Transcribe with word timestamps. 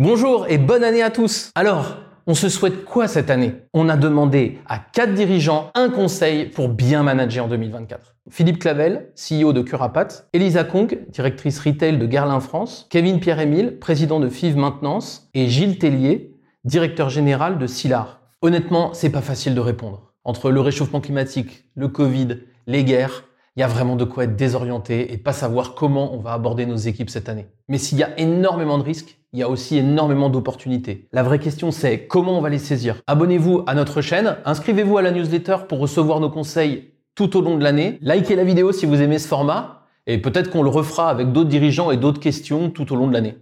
Bonjour 0.00 0.46
et 0.48 0.58
bonne 0.58 0.84
année 0.84 1.02
à 1.02 1.10
tous. 1.10 1.50
Alors, 1.56 1.96
on 2.28 2.34
se 2.34 2.48
souhaite 2.48 2.84
quoi 2.84 3.08
cette 3.08 3.30
année? 3.30 3.54
On 3.74 3.88
a 3.88 3.96
demandé 3.96 4.60
à 4.68 4.78
quatre 4.78 5.12
dirigeants 5.12 5.72
un 5.74 5.90
conseil 5.90 6.46
pour 6.46 6.68
bien 6.68 7.02
manager 7.02 7.46
en 7.46 7.48
2024. 7.48 8.14
Philippe 8.30 8.60
Clavel, 8.60 9.10
CEO 9.16 9.52
de 9.52 9.60
Curapat, 9.60 10.28
Elisa 10.32 10.62
Kong, 10.62 11.00
directrice 11.08 11.58
retail 11.58 11.98
de 11.98 12.06
Guerlain 12.06 12.38
France, 12.38 12.86
Kevin 12.90 13.18
Pierre-Émile, 13.18 13.80
président 13.80 14.20
de 14.20 14.28
FIV 14.28 14.54
Maintenance, 14.54 15.30
et 15.34 15.48
Gilles 15.48 15.80
Tellier, 15.80 16.32
directeur 16.62 17.10
général 17.10 17.58
de 17.58 17.66
Silar. 17.66 18.20
Honnêtement, 18.40 18.94
c'est 18.94 19.10
pas 19.10 19.20
facile 19.20 19.56
de 19.56 19.60
répondre. 19.60 20.12
Entre 20.22 20.52
le 20.52 20.60
réchauffement 20.60 21.00
climatique, 21.00 21.64
le 21.74 21.88
Covid, 21.88 22.38
les 22.68 22.84
guerres, 22.84 23.24
il 23.56 23.60
y 23.62 23.64
a 23.64 23.66
vraiment 23.66 23.96
de 23.96 24.04
quoi 24.04 24.22
être 24.22 24.36
désorienté 24.36 25.12
et 25.12 25.18
pas 25.18 25.32
savoir 25.32 25.74
comment 25.74 26.14
on 26.14 26.20
va 26.20 26.34
aborder 26.34 26.66
nos 26.66 26.76
équipes 26.76 27.10
cette 27.10 27.28
année. 27.28 27.48
Mais 27.66 27.78
s'il 27.78 27.98
y 27.98 28.04
a 28.04 28.16
énormément 28.16 28.78
de 28.78 28.84
risques, 28.84 29.17
il 29.32 29.38
y 29.38 29.42
a 29.42 29.48
aussi 29.48 29.76
énormément 29.76 30.30
d'opportunités. 30.30 31.08
La 31.12 31.22
vraie 31.22 31.38
question 31.38 31.70
c'est 31.70 32.06
comment 32.06 32.38
on 32.38 32.40
va 32.40 32.48
les 32.48 32.58
saisir. 32.58 32.96
Abonnez-vous 33.06 33.64
à 33.66 33.74
notre 33.74 34.00
chaîne, 34.00 34.36
inscrivez-vous 34.44 34.98
à 34.98 35.02
la 35.02 35.10
newsletter 35.10 35.56
pour 35.68 35.78
recevoir 35.78 36.20
nos 36.20 36.30
conseils 36.30 36.92
tout 37.14 37.36
au 37.36 37.40
long 37.40 37.56
de 37.58 37.64
l'année. 37.64 37.98
Likez 38.00 38.36
la 38.36 38.44
vidéo 38.44 38.72
si 38.72 38.86
vous 38.86 39.02
aimez 39.02 39.18
ce 39.18 39.28
format 39.28 39.86
et 40.06 40.18
peut-être 40.18 40.50
qu'on 40.50 40.62
le 40.62 40.70
refera 40.70 41.10
avec 41.10 41.32
d'autres 41.32 41.50
dirigeants 41.50 41.90
et 41.90 41.96
d'autres 41.96 42.20
questions 42.20 42.70
tout 42.70 42.92
au 42.92 42.96
long 42.96 43.08
de 43.08 43.12
l'année. 43.12 43.36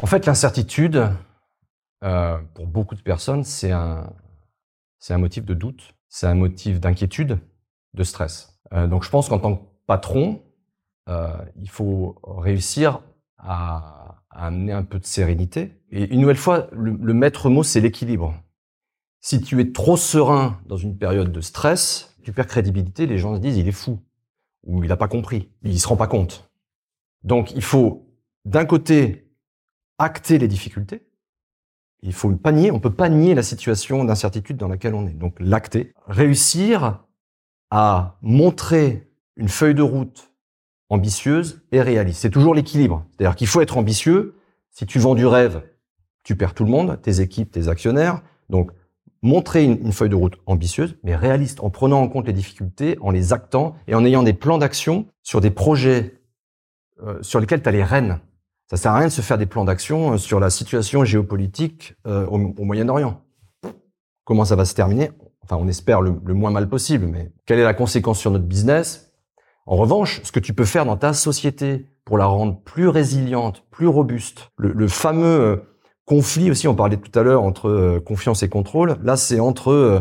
En 0.00 0.06
fait, 0.06 0.26
l'incertitude, 0.26 1.10
euh, 2.04 2.38
pour 2.54 2.66
beaucoup 2.66 2.94
de 2.94 3.02
personnes, 3.02 3.44
c'est 3.44 3.72
un, 3.72 4.12
c'est 4.98 5.12
un 5.12 5.18
motif 5.18 5.44
de 5.44 5.54
doute, 5.54 5.94
c'est 6.08 6.26
un 6.26 6.34
motif 6.34 6.80
d'inquiétude, 6.80 7.38
de 7.94 8.04
stress. 8.04 8.58
Euh, 8.72 8.86
donc 8.86 9.04
je 9.04 9.10
pense 9.10 9.28
qu'en 9.28 9.38
tant 9.38 9.56
que 9.56 9.62
patron, 9.86 10.40
euh, 11.08 11.28
il 11.56 11.68
faut 11.68 12.16
réussir 12.22 13.00
à, 13.38 14.16
amener 14.30 14.72
un 14.72 14.84
peu 14.84 14.98
de 14.98 15.06
sérénité. 15.06 15.80
Et 15.90 16.12
une 16.12 16.20
nouvelle 16.20 16.36
fois, 16.36 16.68
le, 16.72 17.14
maître 17.14 17.50
mot, 17.50 17.62
c'est 17.62 17.80
l'équilibre. 17.80 18.34
Si 19.20 19.40
tu 19.40 19.60
es 19.60 19.72
trop 19.72 19.96
serein 19.96 20.60
dans 20.66 20.76
une 20.76 20.96
période 20.96 21.32
de 21.32 21.40
stress, 21.40 22.16
tu 22.22 22.32
perds 22.32 22.46
crédibilité, 22.46 23.06
les 23.06 23.18
gens 23.18 23.34
se 23.34 23.40
disent 23.40 23.56
il 23.56 23.66
est 23.66 23.72
fou, 23.72 23.98
ou 24.64 24.84
il 24.84 24.88
n'a 24.88 24.96
pas 24.96 25.08
compris, 25.08 25.50
il 25.62 25.80
se 25.80 25.88
rend 25.88 25.96
pas 25.96 26.06
compte. 26.06 26.50
Donc 27.24 27.50
il 27.52 27.62
faut 27.62 28.06
d'un 28.44 28.64
côté 28.64 29.28
acter 29.98 30.38
les 30.38 30.46
difficultés, 30.46 31.08
il 32.02 32.12
faut 32.12 32.30
pas 32.36 32.52
nier, 32.52 32.70
on 32.70 32.78
peut 32.78 32.94
pas 32.94 33.08
nier 33.08 33.34
la 33.34 33.42
situation 33.42 34.04
d'incertitude 34.04 34.56
dans 34.56 34.68
laquelle 34.68 34.94
on 34.94 35.06
est. 35.06 35.14
Donc 35.14 35.34
l'acter, 35.40 35.94
réussir 36.06 37.04
à 37.70 38.18
montrer 38.22 39.10
une 39.36 39.48
feuille 39.48 39.74
de 39.74 39.82
route 39.82 40.27
ambitieuse 40.90 41.62
et 41.72 41.80
réaliste. 41.82 42.20
C'est 42.20 42.30
toujours 42.30 42.54
l'équilibre. 42.54 43.04
C'est-à-dire 43.10 43.36
qu'il 43.36 43.46
faut 43.46 43.60
être 43.60 43.76
ambitieux. 43.76 44.36
Si 44.70 44.86
tu 44.86 44.98
vends 44.98 45.14
du 45.14 45.26
rêve, 45.26 45.62
tu 46.22 46.36
perds 46.36 46.54
tout 46.54 46.64
le 46.64 46.70
monde, 46.70 47.00
tes 47.02 47.20
équipes, 47.20 47.50
tes 47.50 47.68
actionnaires. 47.68 48.22
Donc, 48.48 48.70
montrer 49.22 49.64
une, 49.64 49.92
feuille 49.92 50.08
de 50.08 50.14
route 50.14 50.36
ambitieuse, 50.46 50.96
mais 51.02 51.16
réaliste, 51.16 51.60
en 51.60 51.70
prenant 51.70 52.00
en 52.00 52.08
compte 52.08 52.26
les 52.26 52.32
difficultés, 52.32 52.96
en 53.00 53.10
les 53.10 53.32
actant 53.32 53.74
et 53.86 53.94
en 53.94 54.04
ayant 54.04 54.22
des 54.22 54.32
plans 54.32 54.58
d'action 54.58 55.06
sur 55.22 55.40
des 55.40 55.50
projets 55.50 56.20
euh, 57.02 57.18
sur 57.22 57.40
lesquels 57.40 57.62
tu 57.62 57.68
as 57.68 57.72
les 57.72 57.84
rênes. 57.84 58.20
Ça 58.70 58.76
sert 58.76 58.92
à 58.92 58.98
rien 58.98 59.06
de 59.06 59.12
se 59.12 59.22
faire 59.22 59.38
des 59.38 59.46
plans 59.46 59.64
d'action 59.64 60.12
euh, 60.12 60.18
sur 60.18 60.40
la 60.40 60.50
situation 60.50 61.04
géopolitique 61.04 61.94
euh, 62.06 62.26
au 62.26 62.64
Moyen-Orient. 62.64 63.20
Comment 64.24 64.44
ça 64.44 64.56
va 64.56 64.64
se 64.64 64.74
terminer? 64.74 65.10
Enfin, 65.42 65.56
on 65.56 65.68
espère 65.68 66.02
le, 66.02 66.12
moins 66.34 66.50
mal 66.50 66.68
possible, 66.68 67.06
mais 67.06 67.32
quelle 67.46 67.58
est 67.58 67.64
la 67.64 67.72
conséquence 67.72 68.18
sur 68.18 68.30
notre 68.30 68.44
business? 68.44 69.07
En 69.68 69.76
revanche, 69.76 70.22
ce 70.24 70.32
que 70.32 70.40
tu 70.40 70.54
peux 70.54 70.64
faire 70.64 70.86
dans 70.86 70.96
ta 70.96 71.12
société 71.12 71.84
pour 72.06 72.16
la 72.16 72.24
rendre 72.24 72.58
plus 72.58 72.88
résiliente, 72.88 73.64
plus 73.70 73.86
robuste, 73.86 74.50
le, 74.56 74.88
fameux 74.88 75.40
euh, 75.40 75.56
conflit 76.06 76.50
aussi, 76.50 76.66
on 76.68 76.74
parlait 76.74 76.96
tout 76.96 77.16
à 77.18 77.22
l'heure 77.22 77.42
entre 77.42 77.68
euh, 77.68 78.00
confiance 78.00 78.42
et 78.42 78.48
contrôle, 78.48 78.96
là 79.02 79.18
c'est 79.18 79.40
entre 79.40 79.70
euh, 79.70 80.00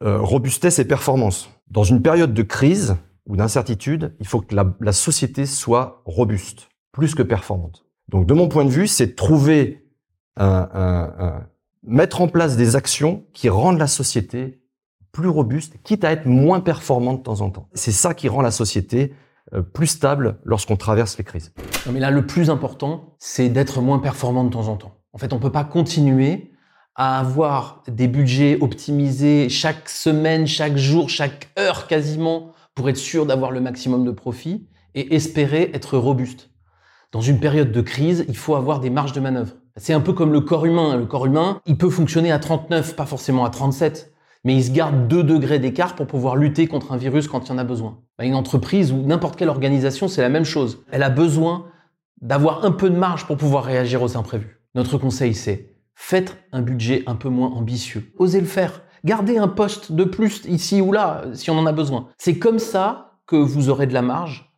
robustesse 0.00 0.78
et 0.78 0.86
performance. 0.86 1.50
Dans 1.70 1.84
une 1.84 2.00
période 2.00 2.32
de 2.32 2.42
crise 2.42 2.96
ou 3.28 3.36
d'incertitude, 3.36 4.14
il 4.18 4.26
faut 4.26 4.40
que 4.40 4.54
la, 4.54 4.92
société 4.92 5.44
soit 5.44 6.00
robuste, 6.06 6.70
plus 6.90 7.14
que 7.14 7.22
performante. 7.22 7.84
Donc 8.08 8.24
de 8.24 8.32
mon 8.32 8.48
point 8.48 8.64
de 8.64 8.70
vue, 8.70 8.88
c'est 8.88 9.14
trouver 9.14 9.84
un, 10.38 11.44
mettre 11.82 12.22
en 12.22 12.28
place 12.28 12.56
des 12.56 12.76
actions 12.76 13.26
qui 13.34 13.50
rendent 13.50 13.78
la 13.78 13.86
société 13.88 14.61
plus 15.12 15.28
robuste, 15.28 15.74
quitte 15.84 16.04
à 16.04 16.10
être 16.10 16.26
moins 16.26 16.60
performant 16.60 17.12
de 17.12 17.22
temps 17.22 17.42
en 17.42 17.50
temps. 17.50 17.68
C'est 17.74 17.92
ça 17.92 18.14
qui 18.14 18.28
rend 18.28 18.40
la 18.42 18.50
société 18.50 19.14
euh, 19.54 19.60
plus 19.60 19.86
stable 19.86 20.38
lorsqu'on 20.44 20.76
traverse 20.76 21.18
les 21.18 21.24
crises. 21.24 21.52
Non 21.86 21.92
mais 21.92 22.00
là, 22.00 22.10
le 22.10 22.26
plus 22.26 22.48
important, 22.50 23.14
c'est 23.18 23.50
d'être 23.50 23.80
moins 23.80 23.98
performant 23.98 24.44
de 24.44 24.50
temps 24.50 24.68
en 24.68 24.76
temps. 24.76 24.94
En 25.12 25.18
fait, 25.18 25.32
on 25.32 25.38
peut 25.38 25.52
pas 25.52 25.64
continuer 25.64 26.52
à 26.94 27.18
avoir 27.18 27.82
des 27.88 28.08
budgets 28.08 28.58
optimisés 28.60 29.48
chaque 29.48 29.88
semaine, 29.88 30.46
chaque 30.46 30.76
jour, 30.76 31.08
chaque 31.08 31.50
heure 31.58 31.86
quasiment 31.86 32.52
pour 32.74 32.88
être 32.88 32.96
sûr 32.96 33.26
d'avoir 33.26 33.50
le 33.50 33.60
maximum 33.60 34.04
de 34.04 34.10
profit 34.10 34.66
et 34.94 35.14
espérer 35.14 35.70
être 35.74 35.98
robuste. 35.98 36.50
Dans 37.12 37.20
une 37.20 37.40
période 37.40 37.72
de 37.72 37.80
crise, 37.82 38.24
il 38.28 38.36
faut 38.36 38.54
avoir 38.54 38.80
des 38.80 38.90
marges 38.90 39.12
de 39.12 39.20
manœuvre. 39.20 39.52
C'est 39.76 39.92
un 39.92 40.00
peu 40.00 40.12
comme 40.12 40.32
le 40.32 40.40
corps 40.40 40.66
humain. 40.66 40.96
Le 40.96 41.06
corps 41.06 41.26
humain, 41.26 41.60
il 41.66 41.76
peut 41.76 41.90
fonctionner 41.90 42.30
à 42.30 42.38
39, 42.38 42.96
pas 42.96 43.06
forcément 43.06 43.44
à 43.44 43.50
37 43.50 44.11
mais 44.44 44.54
il 44.56 44.64
se 44.64 44.70
garde 44.70 45.08
2 45.08 45.22
degrés 45.22 45.58
d'écart 45.58 45.94
pour 45.94 46.06
pouvoir 46.06 46.36
lutter 46.36 46.66
contre 46.66 46.92
un 46.92 46.96
virus 46.96 47.28
quand 47.28 47.46
il 47.46 47.50
y 47.50 47.52
en 47.52 47.58
a 47.58 47.64
besoin. 47.64 48.00
Bah, 48.18 48.24
une 48.24 48.34
entreprise 48.34 48.92
ou 48.92 49.02
n'importe 49.02 49.36
quelle 49.36 49.48
organisation, 49.48 50.08
c'est 50.08 50.22
la 50.22 50.28
même 50.28 50.44
chose. 50.44 50.84
Elle 50.90 51.02
a 51.02 51.10
besoin 51.10 51.66
d'avoir 52.20 52.64
un 52.64 52.72
peu 52.72 52.90
de 52.90 52.96
marge 52.96 53.26
pour 53.26 53.36
pouvoir 53.36 53.64
réagir 53.64 54.02
aux 54.02 54.16
imprévus. 54.16 54.60
Notre 54.74 54.98
conseil, 54.98 55.34
c'est 55.34 55.74
faites 55.94 56.36
un 56.52 56.62
budget 56.62 57.02
un 57.06 57.14
peu 57.14 57.28
moins 57.28 57.48
ambitieux. 57.48 58.12
Osez 58.18 58.40
le 58.40 58.46
faire. 58.46 58.82
Gardez 59.04 59.38
un 59.38 59.48
poste 59.48 59.92
de 59.92 60.04
plus 60.04 60.44
ici 60.46 60.80
ou 60.80 60.92
là 60.92 61.24
si 61.34 61.50
on 61.50 61.58
en 61.58 61.66
a 61.66 61.72
besoin. 61.72 62.08
C'est 62.18 62.38
comme 62.38 62.58
ça 62.58 63.18
que 63.26 63.36
vous 63.36 63.68
aurez 63.68 63.86
de 63.86 63.94
la 63.94 64.02
marge 64.02 64.52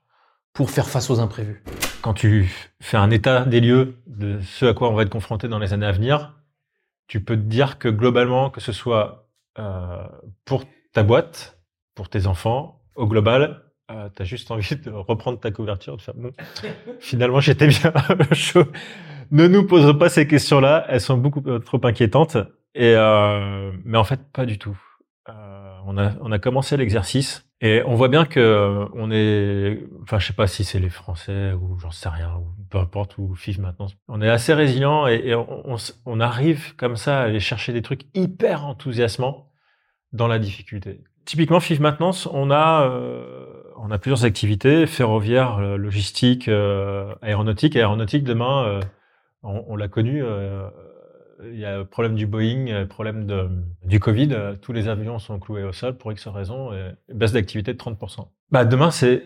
pour 0.52 0.70
faire 0.70 0.88
face 0.88 1.10
aux 1.10 1.20
imprévus. 1.20 1.62
Quand 2.02 2.14
tu 2.14 2.52
fais 2.80 2.96
un 2.96 3.10
état 3.10 3.44
des 3.44 3.60
lieux 3.60 3.96
de 4.06 4.38
ce 4.40 4.66
à 4.66 4.74
quoi 4.74 4.90
on 4.90 4.94
va 4.94 5.02
être 5.02 5.10
confronté 5.10 5.48
dans 5.48 5.58
les 5.58 5.72
années 5.72 5.86
à 5.86 5.92
venir, 5.92 6.34
tu 7.06 7.22
peux 7.22 7.36
te 7.36 7.42
dire 7.42 7.78
que 7.78 7.88
globalement, 7.88 8.50
que 8.50 8.60
ce 8.60 8.72
soit 8.72 9.23
pour 10.44 10.64
ta 10.92 11.02
boîte, 11.02 11.58
pour 11.94 12.08
tes 12.08 12.26
enfants, 12.26 12.80
au 12.96 13.06
global, 13.06 13.64
euh, 13.90 14.08
tu 14.16 14.22
as 14.22 14.24
juste 14.24 14.50
envie 14.50 14.76
de 14.76 14.90
reprendre 14.90 15.38
ta 15.38 15.50
couverture, 15.50 15.96
de 15.96 16.02
faire 16.02 16.14
bon, 16.14 16.32
finalement 17.00 17.40
j'étais 17.40 17.68
bien 17.68 17.92
chaud. 18.32 18.64
Ne 19.30 19.46
nous 19.46 19.66
pose 19.66 19.98
pas 19.98 20.08
ces 20.08 20.26
questions-là, 20.26 20.86
elles 20.88 21.00
sont 21.00 21.18
beaucoup 21.18 21.42
trop 21.60 21.80
inquiétantes. 21.84 22.36
Et 22.74 22.94
euh, 22.96 23.72
mais 23.84 23.98
en 23.98 24.04
fait 24.04 24.20
pas 24.32 24.46
du 24.46 24.58
tout. 24.58 24.78
Euh, 25.28 25.76
on 25.86 25.98
a 25.98 26.12
on 26.20 26.32
a 26.32 26.38
commencé 26.38 26.76
l'exercice 26.76 27.46
et 27.64 27.82
on 27.86 27.94
voit 27.94 28.08
bien 28.08 28.26
que 28.26 28.86
on 28.92 29.10
est, 29.10 29.82
enfin 30.02 30.18
je 30.18 30.26
sais 30.26 30.34
pas 30.34 30.46
si 30.46 30.64
c'est 30.64 30.78
les 30.78 30.90
Français 30.90 31.54
ou 31.54 31.78
j'en 31.78 31.90
sais 31.90 32.10
rien 32.10 32.34
ou 32.36 32.44
peu 32.68 32.76
importe 32.76 33.16
ou 33.16 33.34
FIF 33.34 33.56
maintenant. 33.56 33.86
On 34.06 34.20
est 34.20 34.28
assez 34.28 34.52
résilient 34.52 35.06
et, 35.06 35.34
on, 35.34 36.20
arrive 36.20 36.76
comme 36.76 36.96
ça 36.96 37.20
à 37.20 37.22
aller 37.22 37.40
chercher 37.40 37.72
des 37.72 37.80
trucs 37.80 38.02
hyper 38.12 38.66
enthousiasmants 38.66 39.50
dans 40.12 40.26
la 40.26 40.38
difficulté. 40.38 41.00
Typiquement, 41.24 41.58
FIF 41.58 41.80
Maintenance, 41.80 42.28
on 42.30 42.50
a, 42.50 42.86
euh, 42.86 43.46
on 43.78 43.90
a 43.90 43.96
plusieurs 43.96 44.26
activités, 44.26 44.84
ferroviaire, 44.84 45.56
euh, 45.56 45.78
logistique, 45.78 46.48
euh, 46.48 47.14
aéronautique. 47.22 47.76
Aéronautique, 47.76 48.24
demain, 48.24 48.66
euh, 48.66 48.80
on, 49.42 49.64
on 49.68 49.76
l'a 49.76 49.88
connu, 49.88 50.22
il 51.52 51.58
y 51.58 51.64
a 51.64 51.78
le 51.78 51.84
problème 51.84 52.14
du 52.14 52.26
Boeing, 52.26 52.66
le 52.66 52.86
problème 52.86 53.26
du 53.84 54.00
Covid. 54.00 54.28
tous 54.60 54.72
les 54.72 54.88
avions 54.88 55.18
sont 55.18 55.38
cloués 55.38 55.64
au 55.64 55.72
sol 55.72 55.96
pour 55.96 56.12
X 56.12 56.26
raisons 56.28 56.72
et 56.72 56.92
baisse 57.12 57.32
d'activité 57.32 57.72
de 57.72 57.78
30%. 57.78 58.26
Bah, 58.50 58.64
demain, 58.64 58.90
c'est, 58.90 59.22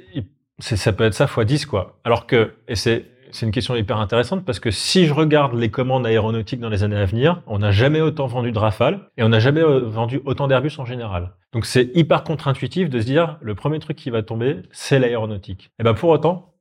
ça 0.59 0.93
peut 0.93 1.05
être 1.05 1.15
ça 1.15 1.27
fois 1.27 1.45
10, 1.45 1.67
quoi. 1.67 2.01
Alors 2.05 2.27
que, 2.27 2.55
et 2.67 2.77
c'est 2.77 3.05
c'est 3.31 3.47
une 3.47 3.53
question 3.53 3.77
hyper 3.77 3.99
intéressante 3.99 4.45
parce 4.45 4.61
que 4.61 4.71
si 4.71 5.07
je 5.07 5.13
regarde 5.13 5.55
les 5.55 5.71
commandes 5.71 6.07
aéronautiques 6.07 6.61
dans 6.61 6.69
les 6.69 6.83
années 6.83 6.97
à 6.97 7.05
venir, 7.05 7.43
on 7.47 7.59
n'a 7.59 7.71
jamais 7.71 8.01
autant 8.01 8.27
vendu 8.27 8.53
de 8.53 8.59
Rafale 8.59 9.01
et 9.17 9.23
on 9.23 9.29
n'a 9.29 9.39
jamais 9.39 9.63
euh, 9.63 9.81
vendu 9.81 10.21
autant 10.25 10.49
d'Airbus 10.49 10.73
en 10.79 10.85
général. 10.85 11.33
Donc 11.53 11.67
c'est 11.67 11.91
hyper 11.95 12.25
contre-intuitif 12.25 12.91
de 12.91 13.01
se 13.01 13.07
dire 13.07 13.39
le 13.41 13.55
premier 13.55 13.79
truc 13.79 13.97
qui 13.97 14.11
va 14.11 14.23
tomber, 14.23 14.63
c'est 14.71 14.99
l'aéronautique. 14.99 15.71
Et 15.79 15.83
ben 15.83 15.95
pour 15.95 16.11
autant, 16.11 16.55
euh, 16.55 16.58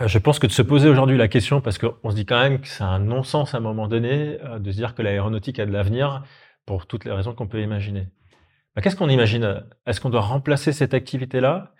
je 0.00 0.18
pense 0.18 0.38
que 0.38 0.46
de 0.46 0.52
se 0.52 0.62
poser 0.62 0.88
aujourd'hui 0.88 1.16
la 1.16 1.28
question, 1.28 1.60
parce 1.60 1.78
qu'on 1.78 2.10
se 2.10 2.16
dit 2.16 2.26
quand 2.26 2.40
même 2.40 2.60
que 2.60 2.66
c'est 2.66 2.82
un 2.82 2.98
non-sens 2.98 3.54
à 3.54 3.58
un 3.58 3.60
moment 3.60 3.86
donné, 3.86 4.38
euh, 4.44 4.58
de 4.58 4.70
se 4.72 4.76
dire 4.76 4.94
que 4.94 5.02
l'aéronautique 5.02 5.58
a 5.58 5.66
de 5.66 5.72
l'avenir 5.72 6.24
pour 6.66 6.86
toutes 6.86 7.04
les 7.04 7.12
raisons 7.12 7.34
qu'on 7.34 7.46
peut 7.46 7.60
imaginer. 7.60 8.08
Ben, 8.74 8.82
Qu'est-ce 8.82 8.96
qu'on 8.96 9.08
imagine? 9.08 9.62
Est-ce 9.86 10.00
qu'on 10.00 10.10
doit 10.10 10.20
remplacer 10.20 10.72
cette 10.72 10.94
activité-là? 10.94 11.73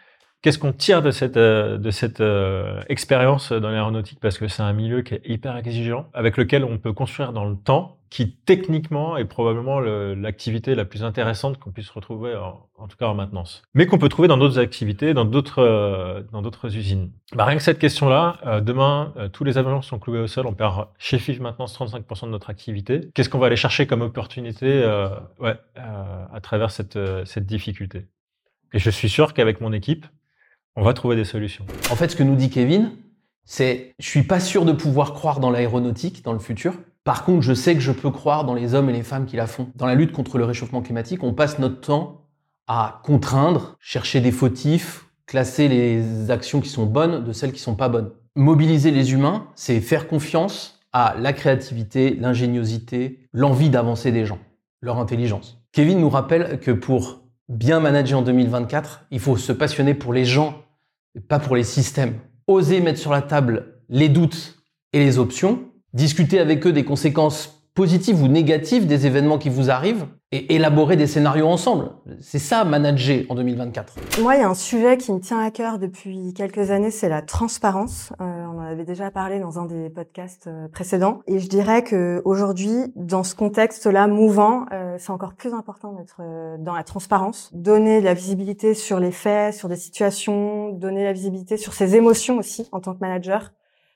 Qu'est-ce 0.44 0.58
qu'on 0.58 0.74
tire 0.74 1.00
de 1.00 1.10
cette, 1.10 1.38
euh, 1.38 1.78
de 1.78 1.90
cette 1.90 2.20
euh, 2.20 2.82
expérience 2.90 3.50
dans 3.50 3.70
l'aéronautique? 3.70 4.18
Parce 4.20 4.36
que 4.36 4.46
c'est 4.46 4.60
un 4.60 4.74
milieu 4.74 5.00
qui 5.00 5.14
est 5.14 5.22
hyper 5.24 5.56
exigeant, 5.56 6.10
avec 6.12 6.36
lequel 6.36 6.64
on 6.64 6.76
peut 6.76 6.92
construire 6.92 7.32
dans 7.32 7.46
le 7.46 7.56
temps, 7.56 7.96
qui 8.10 8.36
techniquement 8.44 9.16
est 9.16 9.24
probablement 9.24 9.80
l'activité 9.80 10.74
la 10.74 10.84
plus 10.84 11.02
intéressante 11.02 11.58
qu'on 11.58 11.70
puisse 11.70 11.88
retrouver, 11.88 12.36
en, 12.36 12.88
tout 12.88 12.98
cas 12.98 13.06
en 13.06 13.14
maintenance. 13.14 13.62
Mais 13.72 13.86
qu'on 13.86 13.96
peut 13.96 14.10
trouver 14.10 14.28
dans 14.28 14.36
d'autres 14.36 14.58
activités, 14.58 15.14
dans 15.14 15.24
d'autres 15.24 15.62
euh, 15.62 16.68
usines. 16.68 17.10
Bah, 17.34 17.46
rien 17.46 17.56
que 17.56 17.62
cette 17.62 17.78
question-là, 17.78 18.60
demain, 18.60 19.14
tous 19.32 19.44
les 19.44 19.56
avions 19.56 19.80
sont 19.80 19.98
cloués 19.98 20.20
au 20.20 20.26
sol, 20.26 20.46
on 20.46 20.52
perd 20.52 20.88
chez 20.98 21.18
FIF 21.18 21.40
Maintenance 21.40 21.74
35% 21.80 22.26
de 22.26 22.30
notre 22.32 22.50
activité. 22.50 23.08
Qu'est-ce 23.14 23.30
qu'on 23.30 23.38
va 23.38 23.46
aller 23.46 23.56
chercher 23.56 23.86
comme 23.86 24.02
opportunité 24.02 24.84
à 24.84 26.40
travers 26.42 26.70
cette, 26.70 26.98
cette 27.24 27.46
difficulté? 27.46 28.08
Et 28.74 28.78
je 28.78 28.90
suis 28.90 29.08
sûr 29.08 29.32
qu'avec 29.32 29.62
mon 29.62 29.72
équipe, 29.72 30.04
on 30.76 30.82
va 30.82 30.92
trouver 30.94 31.16
des 31.16 31.24
solutions. 31.24 31.64
En 31.90 31.96
fait, 31.96 32.10
ce 32.10 32.16
que 32.16 32.22
nous 32.22 32.36
dit 32.36 32.50
Kevin, 32.50 32.92
c'est 33.44 33.94
je 33.98 34.08
suis 34.08 34.22
pas 34.22 34.40
sûr 34.40 34.64
de 34.64 34.72
pouvoir 34.72 35.12
croire 35.12 35.40
dans 35.40 35.50
l'aéronautique 35.50 36.24
dans 36.24 36.32
le 36.32 36.38
futur. 36.38 36.74
Par 37.04 37.24
contre, 37.24 37.42
je 37.42 37.52
sais 37.52 37.74
que 37.74 37.80
je 37.80 37.92
peux 37.92 38.10
croire 38.10 38.44
dans 38.44 38.54
les 38.54 38.74
hommes 38.74 38.88
et 38.88 38.92
les 38.92 39.02
femmes 39.02 39.26
qui 39.26 39.36
la 39.36 39.46
font. 39.46 39.68
Dans 39.74 39.86
la 39.86 39.94
lutte 39.94 40.12
contre 40.12 40.38
le 40.38 40.44
réchauffement 40.44 40.80
climatique, 40.80 41.22
on 41.22 41.34
passe 41.34 41.58
notre 41.58 41.80
temps 41.80 42.22
à 42.66 43.02
contraindre, 43.04 43.76
chercher 43.78 44.20
des 44.20 44.32
fautifs, 44.32 45.04
classer 45.26 45.68
les 45.68 46.30
actions 46.30 46.62
qui 46.62 46.70
sont 46.70 46.86
bonnes 46.86 47.22
de 47.22 47.32
celles 47.32 47.52
qui 47.52 47.60
sont 47.60 47.74
pas 47.74 47.90
bonnes. 47.90 48.10
Mobiliser 48.36 48.90
les 48.90 49.12
humains, 49.12 49.48
c'est 49.54 49.80
faire 49.80 50.08
confiance 50.08 50.80
à 50.92 51.14
la 51.18 51.32
créativité, 51.32 52.16
l'ingéniosité, 52.18 53.28
l'envie 53.32 53.68
d'avancer 53.68 54.12
des 54.12 54.24
gens, 54.24 54.38
leur 54.80 54.98
intelligence. 54.98 55.60
Kevin 55.72 56.00
nous 56.00 56.08
rappelle 56.08 56.58
que 56.60 56.70
pour 56.70 57.20
bien 57.48 57.80
manager 57.80 58.20
en 58.20 58.22
2024, 58.22 59.06
il 59.10 59.20
faut 59.20 59.36
se 59.36 59.52
passionner 59.52 59.92
pour 59.92 60.12
les 60.12 60.24
gens 60.24 60.63
pas 61.28 61.38
pour 61.38 61.56
les 61.56 61.64
systèmes. 61.64 62.14
Oser 62.46 62.80
mettre 62.80 62.98
sur 62.98 63.12
la 63.12 63.22
table 63.22 63.80
les 63.88 64.08
doutes 64.08 64.58
et 64.92 64.98
les 64.98 65.18
options, 65.18 65.70
discuter 65.92 66.38
avec 66.38 66.66
eux 66.66 66.72
des 66.72 66.84
conséquences 66.84 67.63
positives 67.74 68.22
ou 68.22 68.28
négatives 68.28 68.86
des 68.86 69.06
événements 69.06 69.36
qui 69.36 69.48
vous 69.48 69.68
arrivent 69.68 70.06
et 70.30 70.54
élaborer 70.54 70.96
des 70.96 71.08
scénarios 71.08 71.46
ensemble. 71.46 71.90
C'est 72.20 72.38
ça, 72.38 72.64
manager 72.64 73.24
en 73.28 73.34
2024. 73.34 74.20
Moi, 74.20 74.36
il 74.36 74.40
y 74.40 74.44
a 74.44 74.48
un 74.48 74.54
sujet 74.54 74.96
qui 74.96 75.12
me 75.12 75.18
tient 75.18 75.40
à 75.40 75.50
cœur 75.50 75.80
depuis 75.80 76.32
quelques 76.34 76.70
années, 76.70 76.92
c'est 76.92 77.08
la 77.08 77.20
transparence. 77.20 78.12
Euh, 78.20 78.24
on 78.46 78.58
en 78.58 78.64
avait 78.64 78.84
déjà 78.84 79.10
parlé 79.10 79.40
dans 79.40 79.58
un 79.58 79.66
des 79.66 79.90
podcasts 79.90 80.46
euh, 80.46 80.68
précédents. 80.68 81.20
Et 81.26 81.40
je 81.40 81.48
dirais 81.48 81.82
que 81.82 82.22
aujourd'hui, 82.24 82.92
dans 82.94 83.24
ce 83.24 83.34
contexte-là 83.34 84.06
mouvant, 84.06 84.66
euh, 84.72 84.96
c'est 84.98 85.10
encore 85.10 85.34
plus 85.34 85.52
important 85.52 85.92
d'être 85.92 86.20
dans 86.58 86.74
la 86.74 86.84
transparence, 86.84 87.50
donner 87.52 88.00
de 88.00 88.04
la 88.04 88.14
visibilité 88.14 88.74
sur 88.74 89.00
les 89.00 89.12
faits, 89.12 89.54
sur 89.54 89.68
des 89.68 89.76
situations, 89.76 90.70
donner 90.70 91.04
la 91.04 91.12
visibilité 91.12 91.56
sur 91.56 91.72
ses 91.72 91.96
émotions 91.96 92.38
aussi 92.38 92.68
en 92.72 92.80
tant 92.80 92.94
que 92.94 93.00
manager 93.00 93.52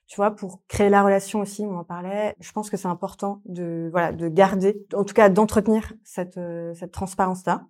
tu 0.09 0.17
vois, 0.17 0.31
pour 0.31 0.63
créer 0.69 0.89
la 0.89 1.03
relation 1.03 1.41
aussi, 1.41 1.63
on 1.67 1.77
en 1.77 1.85
parlait. 1.85 2.35
Je 2.41 2.51
pense 2.53 2.71
que 2.71 2.79
c'est 2.79 2.89
important 2.89 3.43
de 3.45 3.89
voilà 3.93 4.11
de 4.13 4.29
garder, 4.29 4.87
en 4.95 5.05
tout 5.05 5.15
cas 5.15 5.29
d'entretenir 5.29 5.93
cette 6.03 6.39
euh, 6.39 6.73
cette 6.75 6.93
transparence 6.93 7.45
là. 7.47 7.67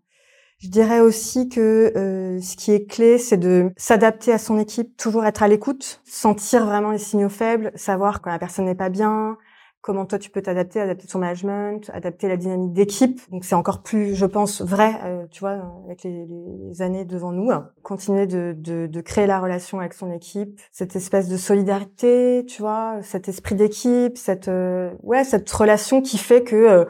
Je 0.60 0.68
dirais 0.68 1.00
aussi 1.00 1.48
que 1.48 1.92
euh, 1.96 2.40
ce 2.40 2.56
qui 2.56 2.72
est 2.72 2.86
clé, 2.86 3.18
c'est 3.18 3.36
de 3.36 3.72
s'adapter 3.76 4.32
à 4.32 4.38
son 4.38 4.58
équipe, 4.58 4.96
toujours 4.96 5.24
être 5.24 5.42
à 5.42 5.48
l'écoute, 5.48 6.00
sentir 6.04 6.64
vraiment 6.66 6.90
les 6.90 6.98
signaux 6.98 7.28
faibles, 7.28 7.70
savoir 7.76 8.20
quand 8.22 8.30
la 8.30 8.40
personne 8.40 8.64
n'est 8.64 8.74
pas 8.74 8.88
bien, 8.88 9.36
comment 9.80 10.04
toi 10.04 10.18
tu 10.18 10.30
peux 10.30 10.42
t'adapter, 10.42 10.80
adapter 10.80 11.06
ton 11.06 11.18
management, 11.18 11.90
adapter 11.94 12.28
la 12.28 12.36
dynamique 12.36 12.72
d'équipe. 12.72 13.20
Donc 13.30 13.44
c'est 13.44 13.54
encore 13.54 13.82
plus, 13.82 14.14
je 14.14 14.26
pense, 14.26 14.60
vrai, 14.60 14.94
euh, 15.04 15.26
tu 15.30 15.40
vois, 15.40 15.82
avec 15.86 16.04
les, 16.04 16.26
années 16.80 17.04
devant 17.04 17.32
nous. 17.32 17.50
Continuer 17.82 18.26
de, 18.26 18.54
de, 18.56 18.86
de, 18.86 19.00
créer 19.00 19.26
la 19.26 19.40
relation 19.40 19.80
avec 19.80 19.94
son 19.94 20.12
équipe, 20.12 20.60
cette 20.70 20.96
espèce 20.96 21.28
de 21.28 21.36
solidarité, 21.36 22.44
tu 22.46 22.62
vois, 22.62 22.98
cet 23.02 23.28
esprit 23.28 23.54
d'équipe, 23.54 24.16
cette 24.16 24.48
euh, 24.48 24.90
ouais, 25.02 25.24
cette 25.24 25.50
relation 25.50 26.02
qui 26.02 26.18
fait 26.18 26.42
que 26.42 26.56
euh, 26.56 26.84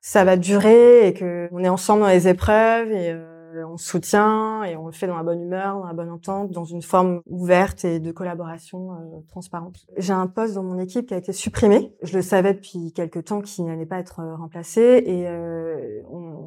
ça 0.00 0.24
va 0.24 0.36
durer 0.36 1.08
et 1.08 1.14
que 1.14 1.48
on 1.52 1.64
est 1.64 1.68
ensemble 1.68 2.02
dans 2.02 2.08
les 2.08 2.28
épreuves 2.28 2.92
et 2.92 3.16
euh, 3.54 3.66
on 3.66 3.76
soutient 3.76 4.64
et 4.64 4.76
on 4.76 4.86
le 4.86 4.92
fait 4.92 5.06
dans 5.06 5.16
la 5.16 5.22
bonne 5.22 5.42
humeur, 5.42 5.78
dans 5.78 5.86
la 5.86 5.92
bonne 5.92 6.10
entente, 6.10 6.50
dans 6.50 6.64
une 6.64 6.82
forme 6.82 7.20
ouverte 7.26 7.84
et 7.84 8.00
de 8.00 8.12
collaboration 8.12 8.92
euh, 8.92 9.20
transparente. 9.28 9.86
J'ai 9.96 10.12
un 10.12 10.26
poste 10.26 10.54
dans 10.54 10.62
mon 10.62 10.78
équipe 10.78 11.06
qui 11.06 11.14
a 11.14 11.16
été 11.16 11.32
supprimé. 11.32 11.94
Je 12.02 12.16
le 12.16 12.22
savais 12.22 12.54
depuis 12.54 12.92
quelques 12.92 13.24
temps 13.24 13.40
qu'il 13.40 13.66
n'allait 13.66 13.86
pas 13.86 13.98
être 13.98 14.20
euh, 14.20 14.36
remplacé 14.36 15.02
et 15.06 15.24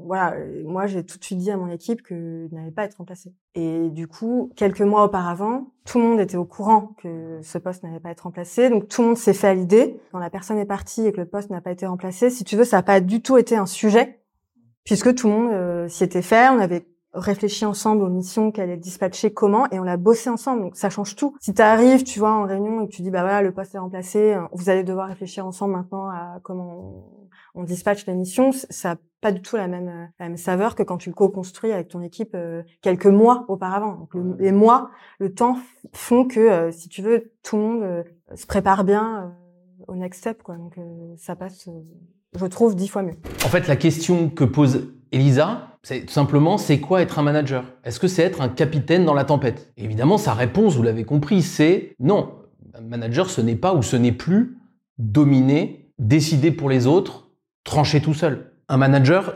voilà, 0.05 0.35
moi 0.63 0.87
j'ai 0.87 1.03
tout 1.03 1.17
de 1.17 1.23
suite 1.23 1.39
dit 1.39 1.51
à 1.51 1.57
mon 1.57 1.67
équipe 1.69 2.01
qu'il 2.01 2.47
n'allait 2.51 2.71
pas 2.71 2.83
être 2.85 2.95
remplacé. 2.95 3.33
Et 3.55 3.89
du 3.89 4.07
coup, 4.07 4.51
quelques 4.55 4.81
mois 4.81 5.03
auparavant, 5.03 5.71
tout 5.85 5.99
le 5.99 6.05
monde 6.05 6.19
était 6.19 6.37
au 6.37 6.45
courant 6.45 6.93
que 7.01 7.39
ce 7.41 7.57
poste 7.57 7.83
n'allait 7.83 7.99
pas 7.99 8.11
être 8.11 8.21
remplacé, 8.21 8.69
donc 8.69 8.87
tout 8.87 9.01
le 9.01 9.09
monde 9.09 9.17
s'est 9.17 9.33
fait 9.33 9.47
à 9.47 9.53
l'idée. 9.53 9.99
Quand 10.11 10.19
la 10.19 10.29
personne 10.29 10.57
est 10.59 10.65
partie 10.65 11.05
et 11.05 11.11
que 11.11 11.19
le 11.19 11.27
poste 11.27 11.49
n'a 11.49 11.59
pas 11.59 11.71
été 11.71 11.85
remplacé, 11.85 12.29
si 12.29 12.43
tu 12.43 12.55
veux, 12.55 12.63
ça 12.63 12.77
n'a 12.77 12.83
pas 12.83 13.01
du 13.01 13.21
tout 13.21 13.37
été 13.37 13.55
un 13.57 13.65
sujet 13.65 14.19
puisque 14.85 15.13
tout 15.15 15.27
le 15.27 15.33
monde 15.33 15.89
s'y 15.89 16.05
était 16.05 16.21
fait. 16.21 16.47
On 16.47 16.59
avait 16.59 16.87
réfléchi 17.17 17.65
ensemble 17.65 18.03
aux 18.03 18.09
missions 18.09 18.51
qu'elle 18.51 18.69
est 18.69 18.77
dispatcher, 18.77 19.33
comment, 19.33 19.69
et 19.71 19.79
on 19.79 19.83
l'a 19.83 19.97
bossé 19.97 20.29
ensemble. 20.29 20.61
Donc 20.61 20.75
ça 20.75 20.89
change 20.89 21.15
tout. 21.15 21.35
Si 21.39 21.53
tu 21.53 21.61
arrives, 21.61 22.03
tu 22.03 22.19
vois, 22.19 22.31
en 22.31 22.45
réunion 22.45 22.81
et 22.81 22.87
que 22.87 22.91
tu 22.91 23.01
dis 23.01 23.11
bah 23.11 23.21
voilà, 23.21 23.41
le 23.41 23.51
poste 23.51 23.75
est 23.75 23.79
remplacé, 23.79 24.33
euh, 24.33 24.41
vous 24.53 24.69
allez 24.69 24.83
devoir 24.83 25.07
réfléchir 25.07 25.45
ensemble 25.45 25.73
maintenant 25.73 26.09
à 26.09 26.39
comment 26.43 27.05
on, 27.55 27.63
dispatche 27.63 28.05
les 28.05 28.13
missions, 28.13 28.51
ça 28.51 28.89
n'a 28.89 28.97
pas 29.19 29.31
du 29.31 29.41
tout 29.41 29.55
la 29.55 29.67
même, 29.67 29.87
euh, 29.87 30.05
la 30.19 30.27
même 30.27 30.37
saveur 30.37 30.75
que 30.75 30.83
quand 30.83 30.97
tu 30.97 31.09
le 31.09 31.15
co-construis 31.15 31.71
avec 31.71 31.87
ton 31.87 32.01
équipe 32.01 32.35
euh, 32.35 32.61
quelques 32.81 33.07
mois 33.07 33.45
auparavant. 33.47 33.93
Donc 33.93 34.11
les 34.39 34.51
mois, 34.51 34.91
le 35.19 35.33
temps 35.33 35.57
font 35.93 36.25
que 36.25 36.69
si 36.71 36.87
tu 36.87 37.01
veux, 37.01 37.31
tout 37.43 37.57
le 37.57 37.61
monde 37.61 38.05
se 38.35 38.45
prépare 38.45 38.83
bien 38.83 39.35
au 39.87 39.95
next 39.95 40.19
step, 40.19 40.43
quoi. 40.43 40.55
Donc 40.55 40.75
ça 41.17 41.35
passe, 41.35 41.67
je 42.35 42.45
trouve, 42.45 42.75
dix 42.75 42.87
fois 42.87 43.03
mieux. 43.03 43.15
En 43.45 43.49
fait, 43.49 43.67
la 43.67 43.75
question 43.75 44.29
que 44.29 44.43
pose 44.43 44.87
Elisa, 45.11 45.77
c'est 45.83 46.05
tout 46.05 46.13
simplement, 46.13 46.57
c'est 46.57 46.79
quoi 46.79 47.01
être 47.01 47.19
un 47.19 47.23
manager? 47.23 47.63
Est-ce 47.83 47.99
que 47.99 48.07
c'est 48.07 48.23
être 48.23 48.41
un 48.41 48.49
capitaine 48.49 49.05
dans 49.05 49.13
la 49.13 49.23
tempête? 49.23 49.71
Évidemment, 49.77 50.17
sa 50.17 50.33
réponse, 50.33 50.75
vous 50.75 50.83
l'avez 50.83 51.05
compris, 51.05 51.41
c'est 51.41 51.95
non. 51.99 52.33
Un 52.73 52.81
manager, 52.81 53.29
ce 53.29 53.41
n'est 53.41 53.55
pas 53.55 53.73
ou 53.73 53.81
ce 53.81 53.95
n'est 53.95 54.11
plus 54.11 54.57
dominer, 54.97 55.91
décider 55.99 56.51
pour 56.51 56.69
les 56.69 56.87
autres, 56.87 57.29
trancher 57.63 58.01
tout 58.01 58.13
seul. 58.13 58.51
Un 58.67 58.77
manager, 58.77 59.35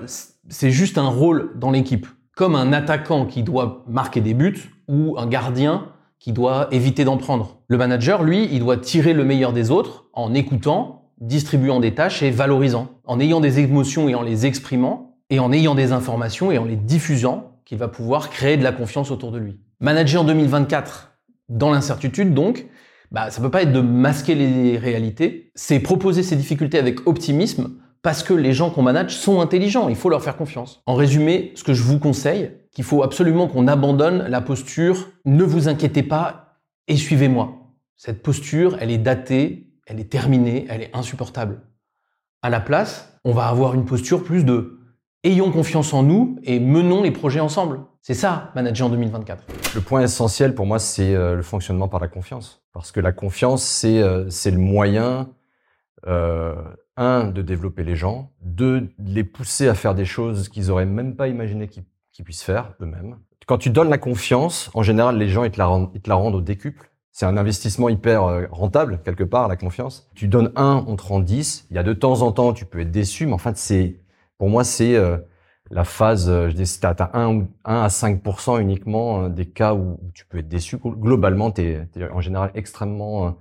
c'est 0.49 0.71
juste 0.71 0.97
un 0.97 1.07
rôle 1.07 1.51
dans 1.57 1.71
l'équipe. 1.71 2.07
Comme 2.35 2.55
un 2.55 2.73
attaquant 2.73 3.25
qui 3.25 3.43
doit 3.43 3.83
marquer 3.87 4.21
des 4.21 4.33
buts 4.33 4.71
ou 4.87 5.17
un 5.17 5.27
gardien 5.27 5.87
qui 6.19 6.33
doit 6.33 6.67
éviter 6.71 7.03
d'en 7.03 7.17
prendre. 7.17 7.61
Le 7.67 7.77
manager, 7.77 8.23
lui, 8.23 8.47
il 8.51 8.59
doit 8.59 8.77
tirer 8.77 9.13
le 9.13 9.23
meilleur 9.23 9.53
des 9.53 9.71
autres 9.71 10.05
en 10.13 10.33
écoutant, 10.33 11.00
distribuant 11.21 11.79
des 11.79 11.93
tâches 11.93 12.21
et 12.23 12.31
valorisant. 12.31 12.89
En 13.05 13.19
ayant 13.19 13.39
des 13.39 13.59
émotions 13.59 14.09
et 14.09 14.15
en 14.15 14.21
les 14.21 14.45
exprimant, 14.45 15.15
et 15.29 15.39
en 15.39 15.53
ayant 15.53 15.75
des 15.75 15.93
informations 15.93 16.51
et 16.51 16.57
en 16.57 16.65
les 16.65 16.75
diffusant, 16.75 17.59
qu'il 17.63 17.77
va 17.77 17.87
pouvoir 17.87 18.29
créer 18.29 18.57
de 18.57 18.63
la 18.63 18.73
confiance 18.73 19.11
autour 19.11 19.31
de 19.31 19.37
lui. 19.37 19.59
Manager 19.79 20.23
en 20.23 20.25
2024 20.25 21.13
dans 21.47 21.71
l'incertitude, 21.71 22.33
donc, 22.33 22.65
bah, 23.11 23.29
ça 23.29 23.41
peut 23.41 23.51
pas 23.51 23.61
être 23.61 23.71
de 23.71 23.81
masquer 23.81 24.35
les 24.35 24.77
réalités, 24.77 25.51
c'est 25.55 25.79
proposer 25.79 26.23
ces 26.23 26.35
difficultés 26.35 26.79
avec 26.79 27.07
optimisme 27.07 27.71
parce 28.01 28.23
que 28.23 28.33
les 28.33 28.53
gens 28.53 28.71
qu'on 28.71 28.81
manage 28.81 29.15
sont 29.15 29.41
intelligents, 29.41 29.87
il 29.87 29.95
faut 29.95 30.09
leur 30.09 30.23
faire 30.23 30.37
confiance. 30.37 30.81
En 30.85 30.95
résumé, 30.95 31.51
ce 31.55 31.63
que 31.63 31.73
je 31.73 31.83
vous 31.83 31.99
conseille, 31.99 32.51
qu'il 32.71 32.83
faut 32.83 33.03
absolument 33.03 33.47
qu'on 33.47 33.67
abandonne 33.67 34.25
la 34.27 34.41
posture 34.41 35.09
ne 35.25 35.43
vous 35.43 35.67
inquiétez 35.67 36.03
pas 36.03 36.57
et 36.87 36.97
suivez-moi. 36.97 37.57
Cette 37.95 38.23
posture, 38.23 38.77
elle 38.79 38.91
est 38.91 38.97
datée, 38.97 39.70
elle 39.85 39.99
est 39.99 40.11
terminée, 40.11 40.65
elle 40.69 40.81
est 40.81 40.95
insupportable. 40.95 41.61
À 42.41 42.49
la 42.49 42.59
place, 42.59 43.17
on 43.23 43.33
va 43.33 43.47
avoir 43.47 43.73
une 43.73 43.85
posture 43.85 44.23
plus 44.23 44.43
de 44.43 44.79
ayons 45.23 45.51
confiance 45.51 45.93
en 45.93 46.03
nous 46.03 46.39
et 46.43 46.59
menons 46.59 47.03
les 47.03 47.11
projets 47.11 47.39
ensemble. 47.39 47.81
C'est 48.01 48.15
ça, 48.15 48.51
manager 48.55 48.87
en 48.87 48.89
2024. 48.89 49.43
Le 49.75 49.81
point 49.81 50.01
essentiel 50.01 50.55
pour 50.55 50.65
moi, 50.65 50.79
c'est 50.79 51.13
euh, 51.13 51.35
le 51.35 51.43
fonctionnement 51.43 51.87
par 51.87 51.99
la 51.99 52.07
confiance. 52.07 52.63
Parce 52.73 52.91
que 52.91 52.99
la 52.99 53.11
confiance, 53.11 53.63
c'est 53.63 54.01
euh, 54.01 54.25
le 54.45 54.57
moyen, 54.57 55.29
euh, 56.07 56.55
un, 56.97 57.25
de 57.25 57.41
développer 57.41 57.83
les 57.83 57.95
gens, 57.95 58.31
deux, 58.41 58.81
de 58.81 58.89
les 58.99 59.23
pousser 59.23 59.67
à 59.67 59.75
faire 59.75 59.93
des 59.93 60.05
choses 60.05 60.49
qu'ils 60.49 60.67
n'auraient 60.67 60.85
même 60.85 61.15
pas 61.15 61.27
imaginé 61.27 61.67
qu'ils 61.67 62.25
puissent 62.25 62.43
faire 62.43 62.73
eux-mêmes. 62.81 63.17
Quand 63.47 63.57
tu 63.57 63.69
donnes 63.69 63.89
la 63.89 63.97
confiance, 63.97 64.71
en 64.73 64.83
général, 64.83 65.17
les 65.17 65.27
gens, 65.27 65.43
ils 65.43 65.51
te 65.51 65.57
la 65.57 65.65
rendent, 65.65 65.91
ils 65.93 66.01
te 66.01 66.09
la 66.09 66.15
rendent 66.15 66.35
au 66.35 66.41
décuple. 66.41 66.90
C'est 67.11 67.25
un 67.25 67.35
investissement 67.35 67.89
hyper 67.89 68.23
euh, 68.23 68.45
rentable, 68.51 69.01
quelque 69.03 69.23
part, 69.23 69.47
la 69.47 69.57
confiance. 69.57 70.09
Tu 70.15 70.27
donnes 70.27 70.51
un, 70.55 70.83
on 70.87 70.95
te 70.95 71.03
rend 71.03 71.19
dix. 71.19 71.67
Il 71.69 71.75
y 71.75 71.79
a 71.79 71.83
de 71.83 71.93
temps 71.93 72.21
en 72.21 72.31
temps, 72.31 72.53
tu 72.53 72.65
peux 72.65 72.79
être 72.79 72.91
déçu, 72.91 73.25
mais 73.25 73.33
en 73.33 73.37
fait, 73.37 73.57
c'est 73.57 73.99
pour 74.37 74.49
moi, 74.49 74.63
c'est 74.63 74.95
euh, 74.95 75.17
la 75.69 75.83
phase, 75.83 76.29
euh, 76.29 76.49
je 76.49 76.55
dis, 76.55 76.65
si 76.65 76.79
tu 76.79 76.87
as 76.87 77.11
1, 77.13 77.41
1 77.41 77.45
à 77.65 77.87
5% 77.87 78.61
uniquement 78.61 79.27
des 79.27 79.45
cas 79.45 79.73
où 79.73 79.99
tu 80.13 80.25
peux 80.25 80.37
être 80.39 80.47
déçu. 80.47 80.77
Globalement, 80.77 81.51
tu 81.51 81.61
es, 81.61 81.87
en 82.11 82.21
général 82.21 82.51
extrêmement... 82.55 83.37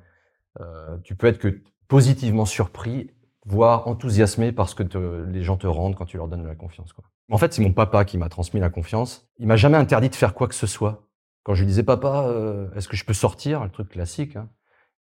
tu 1.05 1.15
peux 1.15 1.29
être 1.29 1.39
que 1.39 1.62
positivement 1.89 2.45
surpris, 2.45 3.11
voire 3.47 3.89
enthousiasmé 3.89 4.53
parce 4.53 4.75
que 4.75 4.83
les 5.29 5.43
gens 5.43 5.57
te 5.57 5.67
rendent 5.67 5.95
quand 5.95 6.07
tu 6.07 6.17
leur 6.17 6.29
donnes 6.29 6.43
de 6.43 6.49
la 6.49 6.55
confiance. 6.55 6.93
En 7.31 7.39
fait, 7.39 7.53
c'est 7.55 7.62
mon 7.62 7.73
papa 7.73 8.05
qui 8.05 8.19
m'a 8.19 8.29
transmis 8.29 8.61
la 8.61 8.69
confiance. 8.69 9.29
Il 9.39 9.47
m'a 9.47 9.57
jamais 9.57 9.79
interdit 9.79 10.09
de 10.09 10.15
faire 10.15 10.35
quoi 10.35 10.49
que 10.49 10.55
ce 10.55 10.67
soit. 10.67 11.07
Quand 11.43 11.55
je 11.55 11.61
lui 11.61 11.69
disais, 11.69 11.83
papa, 11.83 12.27
euh, 12.29 12.73
est-ce 12.75 12.89
que 12.89 12.97
je 12.97 13.05
peux 13.05 13.15
sortir 13.15 13.65
Le 13.65 13.71
truc 13.71 13.89
classique. 13.89 14.37
hein. 14.37 14.49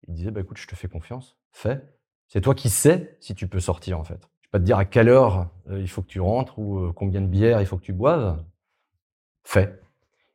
Il 0.08 0.14
disait, 0.14 0.30
bah, 0.30 0.40
écoute, 0.40 0.58
je 0.58 0.66
te 0.66 0.74
fais 0.74 0.88
confiance, 0.88 1.36
fais. 1.52 1.82
C'est 2.28 2.40
toi 2.40 2.54
qui 2.54 2.70
sais 2.70 3.16
si 3.20 3.34
tu 3.34 3.46
peux 3.46 3.60
sortir, 3.60 3.98
en 3.98 4.04
fait. 4.04 4.28
Je 4.40 4.48
vais 4.48 4.52
pas 4.52 4.58
te 4.58 4.64
dire 4.64 4.78
à 4.78 4.84
quelle 4.84 5.08
heure 5.08 5.50
euh, 5.70 5.80
il 5.80 5.88
faut 5.88 6.02
que 6.02 6.06
tu 6.06 6.20
rentres 6.20 6.58
ou 6.58 6.78
euh, 6.78 6.92
combien 6.94 7.20
de 7.20 7.26
bières 7.26 7.60
il 7.60 7.66
faut 7.66 7.76
que 7.76 7.82
tu 7.84 7.92
boives. 7.92 8.42
Fais. 9.44 9.78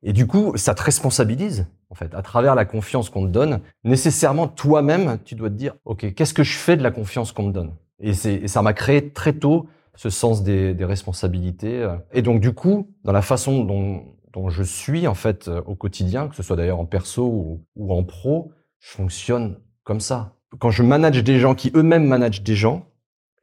Et 0.04 0.14
du 0.14 0.28
coup, 0.28 0.56
ça 0.58 0.76
te 0.76 0.84
responsabilise, 0.84 1.68
en 1.90 1.96
fait, 1.96 2.14
à 2.14 2.22
travers 2.22 2.54
la 2.54 2.66
confiance 2.66 3.10
qu'on 3.10 3.26
te 3.26 3.32
donne. 3.32 3.62
Nécessairement, 3.84 4.48
toi-même, 4.48 5.18
tu 5.24 5.34
dois 5.34 5.50
te 5.50 5.56
dire, 5.56 5.74
OK, 5.86 6.14
qu'est-ce 6.14 6.34
que 6.34 6.44
je 6.44 6.58
fais 6.58 6.78
de 6.78 6.84
la 6.84 6.92
confiance 6.92 7.32
qu'on 7.32 7.48
me 7.48 7.52
donne? 7.52 7.74
Et, 8.00 8.12
et 8.12 8.48
ça 8.48 8.62
m'a 8.62 8.74
créé 8.74 9.12
très 9.12 9.34
tôt 9.34 9.68
ce 9.96 10.10
sens 10.10 10.44
des, 10.44 10.76
responsabilités. 10.82 11.90
Et 12.12 12.22
donc, 12.22 12.42
du 12.42 12.54
coup, 12.54 12.94
dans 13.06 13.14
la 13.14 13.22
façon 13.22 13.64
dont, 13.64 14.04
dont 14.36 14.50
je 14.50 14.64
suis, 14.64 15.08
en 15.08 15.16
fait, 15.16 15.48
euh, 15.48 15.62
au 15.66 15.76
quotidien, 15.76 16.28
que 16.28 16.36
ce 16.36 16.44
soit 16.44 16.58
d'ailleurs 16.58 16.80
en 16.80 16.86
perso 16.86 17.64
ou, 17.76 17.94
en 17.94 18.04
pro, 18.04 18.52
je 18.80 18.92
fonctionne 18.92 19.58
comme 19.84 20.02
ça. 20.02 20.36
Quand 20.60 20.72
je 20.72 20.84
manage 20.84 21.24
des 21.24 21.40
gens 21.40 21.56
qui 21.56 21.72
eux-mêmes 21.74 22.06
managent 22.06 22.44
des 22.44 22.56
gens, 22.56 22.86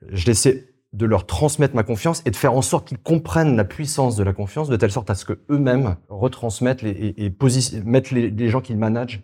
je 0.09 0.31
essaie 0.31 0.69
de 0.93 1.07
leur 1.07 1.27
transmettre 1.27 1.75
ma 1.75 1.83
confiance 1.83 2.23
et 2.27 2.31
de 2.31 2.37
faire 2.37 2.53
en 2.53 2.61
sorte 2.61 2.87
qu'ils 2.87 2.99
comprennent 2.99 3.57
la 3.57 3.65
puissance 3.65 4.17
de 4.17 4.23
la 4.23 4.35
confiance 4.35 4.69
de 4.69 4.77
telle 4.77 4.93
sorte 4.93 5.09
à 5.09 5.15
ce 5.15 5.25
que 5.25 5.41
eux-mêmes 5.51 5.97
retransmettent 6.11 6.83
et, 6.85 7.35
mettent 7.85 8.11
les, 8.11 8.49
gens 8.49 8.61
qu'ils 8.61 8.77
managent 8.77 9.23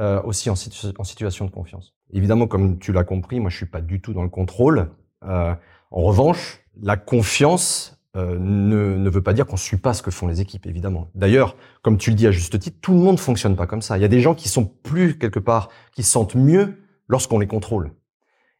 euh, 0.00 0.20
aussi 0.22 0.50
en 0.50 0.56
situation 0.56 1.44
de 1.44 1.50
confiance. 1.50 1.94
Évidemment, 2.12 2.48
comme 2.48 2.78
tu 2.78 2.92
l'as 2.92 3.04
compris, 3.04 3.38
moi 3.38 3.50
je 3.50 3.56
suis 3.56 3.66
pas 3.66 3.80
du 3.80 4.00
tout 4.00 4.12
dans 4.12 4.24
le 4.24 4.28
contrôle. 4.28 4.90
Euh, 5.24 5.54
en 5.92 6.02
revanche, 6.02 6.60
la 6.82 6.96
confiance 6.96 7.95
euh, 8.16 8.38
ne, 8.40 8.96
ne 8.96 9.10
veut 9.10 9.22
pas 9.22 9.32
dire 9.32 9.46
qu'on 9.46 9.56
suit 9.56 9.76
pas 9.76 9.92
ce 9.94 10.02
que 10.02 10.10
font 10.10 10.26
les 10.26 10.40
équipes, 10.40 10.66
évidemment. 10.66 11.08
D'ailleurs, 11.14 11.56
comme 11.82 11.98
tu 11.98 12.10
le 12.10 12.16
dis 12.16 12.26
à 12.26 12.30
juste 12.30 12.58
titre, 12.58 12.78
tout 12.80 12.92
le 12.92 12.98
monde 12.98 13.20
fonctionne 13.20 13.56
pas 13.56 13.66
comme 13.66 13.82
ça. 13.82 13.98
Il 13.98 14.00
y 14.00 14.04
a 14.04 14.08
des 14.08 14.20
gens 14.20 14.34
qui 14.34 14.48
sont 14.48 14.64
plus 14.64 15.18
quelque 15.18 15.38
part, 15.38 15.68
qui 15.92 16.02
se 16.02 16.10
sentent 16.10 16.34
mieux 16.34 16.82
lorsqu'on 17.08 17.38
les 17.38 17.46
contrôle. 17.46 17.92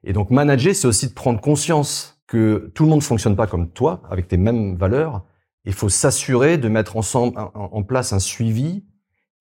Et 0.05 0.13
donc 0.13 0.31
manager, 0.31 0.75
c'est 0.75 0.87
aussi 0.87 1.09
de 1.09 1.15
prendre 1.15 1.41
conscience 1.41 2.21
que 2.27 2.71
tout 2.75 2.85
le 2.85 2.91
monde 2.91 3.03
fonctionne 3.03 3.37
pas 3.37 3.47
comme 3.47 3.71
toi, 3.71 4.03
avec 4.11 4.29
tes 4.29 4.37
mêmes 4.37 4.77
valeurs. 4.77 5.25
Il 5.65 5.73
faut 5.73 5.89
s'assurer 5.89 6.59
de 6.59 6.69
mettre 6.69 6.97
ensemble 6.97 7.39
en, 7.39 7.51
en 7.55 7.83
place 7.83 8.13
un 8.13 8.19
suivi 8.21 8.85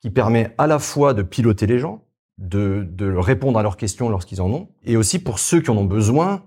qui 0.02 0.10
permet 0.10 0.54
à 0.58 0.68
la 0.68 0.80
fois 0.80 1.14
de 1.14 1.24
piloter 1.24 1.68
les 1.68 1.80
gens, 1.80 2.04
de, 2.38 2.88
de 2.90 3.12
répondre 3.14 3.58
à 3.60 3.64
leurs 3.64 3.78
questions 3.78 4.10
lorsqu'ils 4.10 4.42
en 4.42 4.52
ont, 4.52 4.70
et 4.84 4.98
aussi 4.98 5.20
pour 5.20 5.40
ceux 5.40 5.62
qui 5.62 5.72
en 5.72 5.78
ont 5.78 5.86
besoin, 5.86 6.44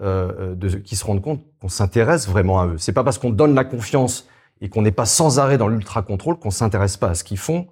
euh, 0.00 0.54
de, 0.54 0.68
qui 0.68 0.94
se 0.94 1.04
rendent 1.04 1.22
compte 1.22 1.42
qu'on 1.60 1.68
s'intéresse 1.68 2.28
vraiment 2.28 2.60
à 2.60 2.66
eux. 2.66 2.78
C'est 2.78 2.92
pas 2.92 3.04
parce 3.04 3.18
qu'on 3.18 3.30
donne 3.30 3.54
la 3.54 3.64
confiance 3.64 4.28
et 4.60 4.68
qu'on 4.68 4.82
n'est 4.82 4.92
pas 4.92 5.06
sans 5.06 5.38
arrêt 5.38 5.58
dans 5.58 5.68
l'ultra 5.68 6.02
contrôle 6.02 6.38
qu'on 6.38 6.50
s'intéresse 6.50 6.96
pas 6.96 7.08
à 7.08 7.14
ce 7.14 7.24
qu'ils 7.24 7.38
font. 7.38 7.68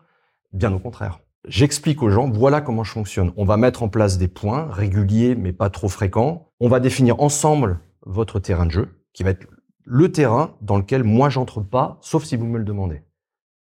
Bien 0.52 0.72
au 0.72 0.78
contraire. 0.78 1.20
J'explique 1.46 2.02
aux 2.02 2.08
gens, 2.08 2.30
voilà 2.30 2.62
comment 2.62 2.84
je 2.84 2.92
fonctionne. 2.92 3.32
On 3.36 3.44
va 3.44 3.58
mettre 3.58 3.82
en 3.82 3.88
place 3.88 4.16
des 4.16 4.28
points 4.28 4.66
réguliers, 4.70 5.34
mais 5.34 5.52
pas 5.52 5.68
trop 5.68 5.88
fréquents. 5.88 6.48
On 6.60 6.68
va 6.68 6.80
définir 6.80 7.20
ensemble 7.20 7.80
votre 8.06 8.40
terrain 8.40 8.64
de 8.64 8.70
jeu, 8.70 8.88
qui 9.12 9.22
va 9.22 9.30
être 9.30 9.46
le 9.84 10.10
terrain 10.10 10.56
dans 10.62 10.78
lequel 10.78 11.04
moi 11.04 11.28
j'entre 11.28 11.60
pas, 11.60 11.98
sauf 12.00 12.24
si 12.24 12.36
vous 12.36 12.46
me 12.46 12.56
le 12.56 12.64
demandez. 12.64 13.02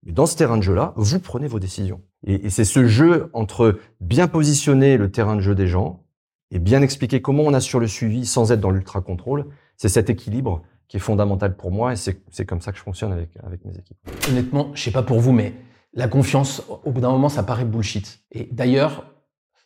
Mais 0.05 0.13
dans 0.13 0.25
ce 0.25 0.37
terrain 0.37 0.57
de 0.57 0.63
jeu-là, 0.63 0.95
vous 0.97 1.19
prenez 1.19 1.49
vos 1.49 1.59
décisions. 1.59 2.01
Et 2.25 2.49
c'est 2.49 2.65
ce 2.65 2.87
jeu 2.87 3.29
entre 3.35 3.79
bien 4.01 4.29
positionner 4.29 4.97
le 4.97 5.11
terrain 5.11 5.37
de 5.37 5.41
jeu 5.41 5.55
des 5.55 5.67
gens 5.67 6.06
et 6.51 6.59
bien 6.59 6.83
expliquer 6.83 7.21
comment 7.21 7.43
on 7.43 7.55
assure 7.55 7.81
le 7.81 7.89
suivi 7.89 8.27
sans 8.27 8.53
être 8.53 8.61
dans 8.61 8.71
l'ultra 8.71 9.01
contrôle. 9.01 9.47
C'est 9.77 9.89
cet 9.89 10.11
équilibre 10.11 10.63
qui 10.89 10.99
est 10.99 11.01
fondamental 11.01 11.57
pour 11.57 11.71
moi 11.71 11.93
et 11.93 11.97
c'est 11.97 12.47
comme 12.47 12.61
ça 12.61 12.73
que 12.73 12.79
je 12.79 12.83
fonctionne 12.83 13.13
avec, 13.13 13.31
avec 13.43 13.65
mes 13.65 13.77
équipes. 13.77 13.99
Honnêtement, 14.29 14.71
je 14.75 14.83
sais 14.83 14.93
pas 14.93 15.03
pour 15.03 15.21
vous, 15.21 15.33
mais 15.33 15.55
la 15.93 16.09
confiance, 16.09 16.63
au 16.85 16.93
bout 16.93 17.01
d'un 17.01 17.11
moment, 17.11 17.29
ça 17.29 17.43
paraît 17.43 17.65
bullshit. 17.65 18.21
Et 18.31 18.49
d'ailleurs, 18.53 19.07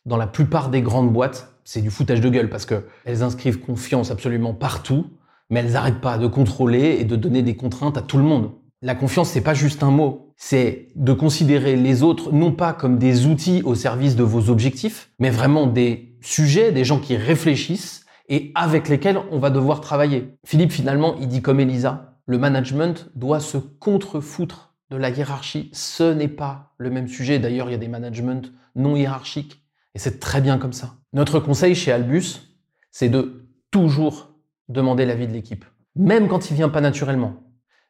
dans 0.05 0.17
la 0.17 0.27
plupart 0.27 0.69
des 0.69 0.81
grandes 0.81 1.11
boîtes, 1.11 1.53
c'est 1.63 1.81
du 1.81 1.91
foutage 1.91 2.21
de 2.21 2.29
gueule 2.29 2.49
parce 2.49 2.65
que 2.65 2.85
elles 3.05 3.21
inscrivent 3.21 3.59
confiance 3.59 4.09
absolument 4.09 4.53
partout, 4.53 5.05
mais 5.49 5.59
elles 5.59 5.73
n'arrêtent 5.73 6.01
pas 6.01 6.17
de 6.17 6.27
contrôler 6.27 6.97
et 6.99 7.03
de 7.03 7.15
donner 7.15 7.43
des 7.43 7.55
contraintes 7.55 7.97
à 7.97 8.01
tout 8.01 8.17
le 8.17 8.23
monde. 8.23 8.51
La 8.81 8.95
confiance, 8.95 9.29
c'est 9.29 9.41
pas 9.41 9.53
juste 9.53 9.83
un 9.83 9.91
mot. 9.91 10.33
C'est 10.37 10.87
de 10.95 11.13
considérer 11.13 11.75
les 11.75 12.01
autres 12.01 12.31
non 12.31 12.51
pas 12.51 12.73
comme 12.73 12.97
des 12.97 13.27
outils 13.27 13.61
au 13.63 13.75
service 13.75 14.15
de 14.15 14.23
vos 14.23 14.49
objectifs, 14.49 15.11
mais 15.19 15.29
vraiment 15.29 15.67
des 15.67 16.10
sujets, 16.21 16.71
des 16.71 16.83
gens 16.83 16.99
qui 16.99 17.17
réfléchissent 17.17 18.05
et 18.29 18.51
avec 18.55 18.87
lesquels 18.87 19.19
on 19.31 19.39
va 19.39 19.49
devoir 19.49 19.81
travailler. 19.81 20.37
Philippe, 20.45 20.71
finalement, 20.71 21.15
il 21.19 21.27
dit 21.27 21.41
comme 21.41 21.59
Elisa, 21.59 22.15
le 22.25 22.37
management 22.37 23.09
doit 23.15 23.39
se 23.39 23.57
contrefoutre 23.57 24.73
de 24.89 24.97
la 24.97 25.09
hiérarchie. 25.09 25.69
Ce 25.73 26.13
n'est 26.13 26.27
pas 26.27 26.73
le 26.77 26.89
même 26.89 27.07
sujet. 27.07 27.39
D'ailleurs, 27.39 27.69
il 27.69 27.71
y 27.71 27.75
a 27.75 27.79
des 27.79 27.87
managements 27.87 28.41
non 28.75 28.95
hiérarchiques 28.95 29.61
et 29.95 29.99
c'est 29.99 30.19
très 30.19 30.41
bien 30.41 30.57
comme 30.57 30.73
ça. 30.73 30.95
Notre 31.13 31.39
conseil 31.39 31.75
chez 31.75 31.91
Albus, 31.91 32.55
c'est 32.91 33.09
de 33.09 33.47
toujours 33.71 34.29
demander 34.69 35.05
l'avis 35.05 35.27
de 35.27 35.33
l'équipe, 35.33 35.65
même 35.95 36.27
quand 36.27 36.49
il 36.49 36.55
vient 36.55 36.69
pas 36.69 36.81
naturellement, 36.81 37.43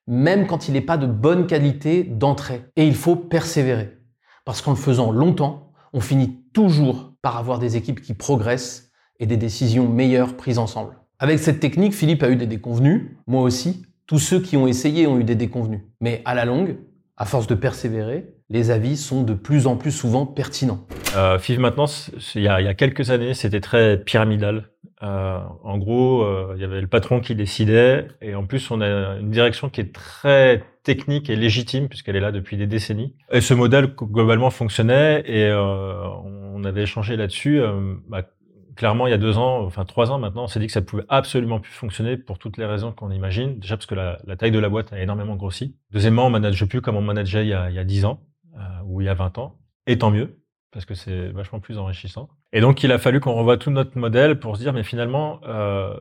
même 0.08 0.48
quand 0.48 0.68
il 0.68 0.74
n'est 0.74 0.82
pas 0.82 0.98
de 0.98 1.06
bonne 1.06 1.46
qualité 1.46 2.04
d'entrée. 2.04 2.66
Et 2.76 2.88
il 2.88 2.96
faut 2.96 3.16
persévérer. 3.16 3.98
Parce 4.46 4.62
qu'en 4.62 4.72
le 4.72 4.78
faisant 4.78 5.12
longtemps, 5.12 5.74
on 5.94 6.02
finit 6.02 6.41
toujours 6.54 7.14
par 7.22 7.38
avoir 7.38 7.60
des 7.60 7.78
équipes 7.78 8.02
qui 8.02 8.14
progressent 8.14 8.92
et 9.20 9.26
des 9.26 9.38
décisions 9.38 9.88
meilleures 9.88 10.36
prises 10.36 10.58
ensemble. 10.58 10.98
Avec 11.20 11.40
cette 11.40 11.60
technique, 11.60 11.94
Philippe 11.94 12.24
a 12.24 12.30
eu 12.30 12.36
des 12.36 12.48
déconvenus, 12.48 13.12
moi 13.28 13.44
aussi. 13.44 13.86
Tous 14.08 14.20
ceux 14.20 14.42
qui 14.42 14.58
ont 14.58 14.68
essayé 14.68 15.06
ont 15.08 15.20
eu 15.20 15.24
des 15.24 15.36
déconvenus. 15.36 15.82
Mais 16.02 16.22
à 16.26 16.34
la 16.34 16.46
longue, 16.46 16.78
à 17.16 17.26
force 17.26 17.46
de 17.46 17.54
persévérer, 17.54 18.34
les 18.50 18.72
avis 18.72 18.98
sont 18.98 19.22
de 19.22 19.34
plus 19.34 19.68
en 19.68 19.78
plus 19.78 19.92
souvent 19.92 20.26
pertinents. 20.26 20.86
Euh, 21.16 21.38
FIV 21.38 21.60
Maintenance, 21.60 22.12
il 22.36 22.42
y, 22.42 22.48
a, 22.48 22.74
quelques 22.74 23.12
années, 23.12 23.36
c'était 23.36 23.62
très 23.62 23.98
pyramidal. 23.98 24.70
Euh, 25.04 25.40
en 25.64 25.78
gros, 25.78 26.24
euh, 26.24 26.54
il 26.56 26.62
y 26.62 26.66
avait 26.66 26.82
le 26.82 26.88
patron 26.88 27.22
qui 27.22 27.36
décidait, 27.36 28.08
et 28.22 28.36
en 28.36 28.46
plus, 28.46 28.70
on 28.72 28.82
a 28.82 29.18
une 29.20 29.32
direction 29.32 29.70
qui 29.70 29.82
est 29.82 29.94
très 29.94 30.64
technique 30.84 31.30
et 31.30 31.36
légitime, 31.36 31.88
puisqu'elle 31.88 32.16
est 32.16 32.22
là 32.22 32.32
depuis 32.32 32.58
des 32.58 32.68
décennies. 32.68 33.16
Et 33.32 33.42
ce 33.42 33.54
modèle, 33.54 33.88
globalement, 33.96 34.50
fonctionnait, 34.50 35.24
et 35.26 35.46
euh, 35.46 36.08
avait 36.64 36.84
échangé 36.84 37.16
là-dessus. 37.16 37.62
euh, 37.62 37.96
bah, 38.08 38.24
clairement, 38.76 39.08
il 39.08 39.12
y 39.12 39.14
a 39.14 39.18
deux 39.18 39.38
ans, 39.38 39.64
enfin 39.64 39.86
trois 39.86 40.12
ans 40.12 40.20
maintenant, 40.20 40.44
on 40.44 40.48
s'est 40.48 40.60
dit 40.60 40.68
que 40.68 40.72
ça 40.72 40.82
pouvait 40.82 41.06
absolument 41.10 41.60
plus 41.60 41.72
fonctionner 41.72 42.18
pour 42.18 42.40
toutes 42.40 42.58
les 42.58 42.66
raisons 42.66 42.92
qu'on 42.92 43.12
imagine. 43.12 43.60
Déjà 43.60 43.78
parce 43.78 43.86
que 43.86 43.96
la, 43.96 44.18
taille 44.38 44.52
de 44.52 44.60
la 44.60 44.70
boîte 44.70 44.94
a 44.94 45.00
énormément 45.00 45.36
grossi. 45.36 45.76
Deuxièmement, 45.92 46.28
on 46.28 46.30
manage 46.30 46.66
plus 46.66 46.82
comme 46.82 46.96
on 46.96 47.02
manageait 47.02 47.46
il 47.46 47.50
y 47.50 47.54
a, 47.54 47.84
10 47.84 48.06
ans, 48.06 48.22
euh, 48.56 48.60
ou 48.86 49.02
il 49.02 49.06
y 49.06 49.10
a 49.10 49.14
20 49.14 49.38
ans. 49.38 49.60
Et 49.88 49.98
tant 49.98 50.12
mieux, 50.12 50.42
parce 50.72 50.86
que 50.86 50.94
c'est 50.94 51.30
vachement 51.30 51.60
plus 51.60 51.78
enrichissant. 51.78 52.30
Et 52.54 52.62
donc, 52.62 52.84
il 52.84 52.92
a 52.92 52.98
fallu 52.98 53.20
qu'on 53.20 53.34
revoie 53.34 53.58
tout 53.58 53.72
notre 53.72 53.98
modèle 53.98 54.40
pour 54.40 54.58
se 54.58 54.62
dire, 54.62 54.74
mais 54.74 54.84
finalement, 54.84 55.42
euh, 55.46 55.96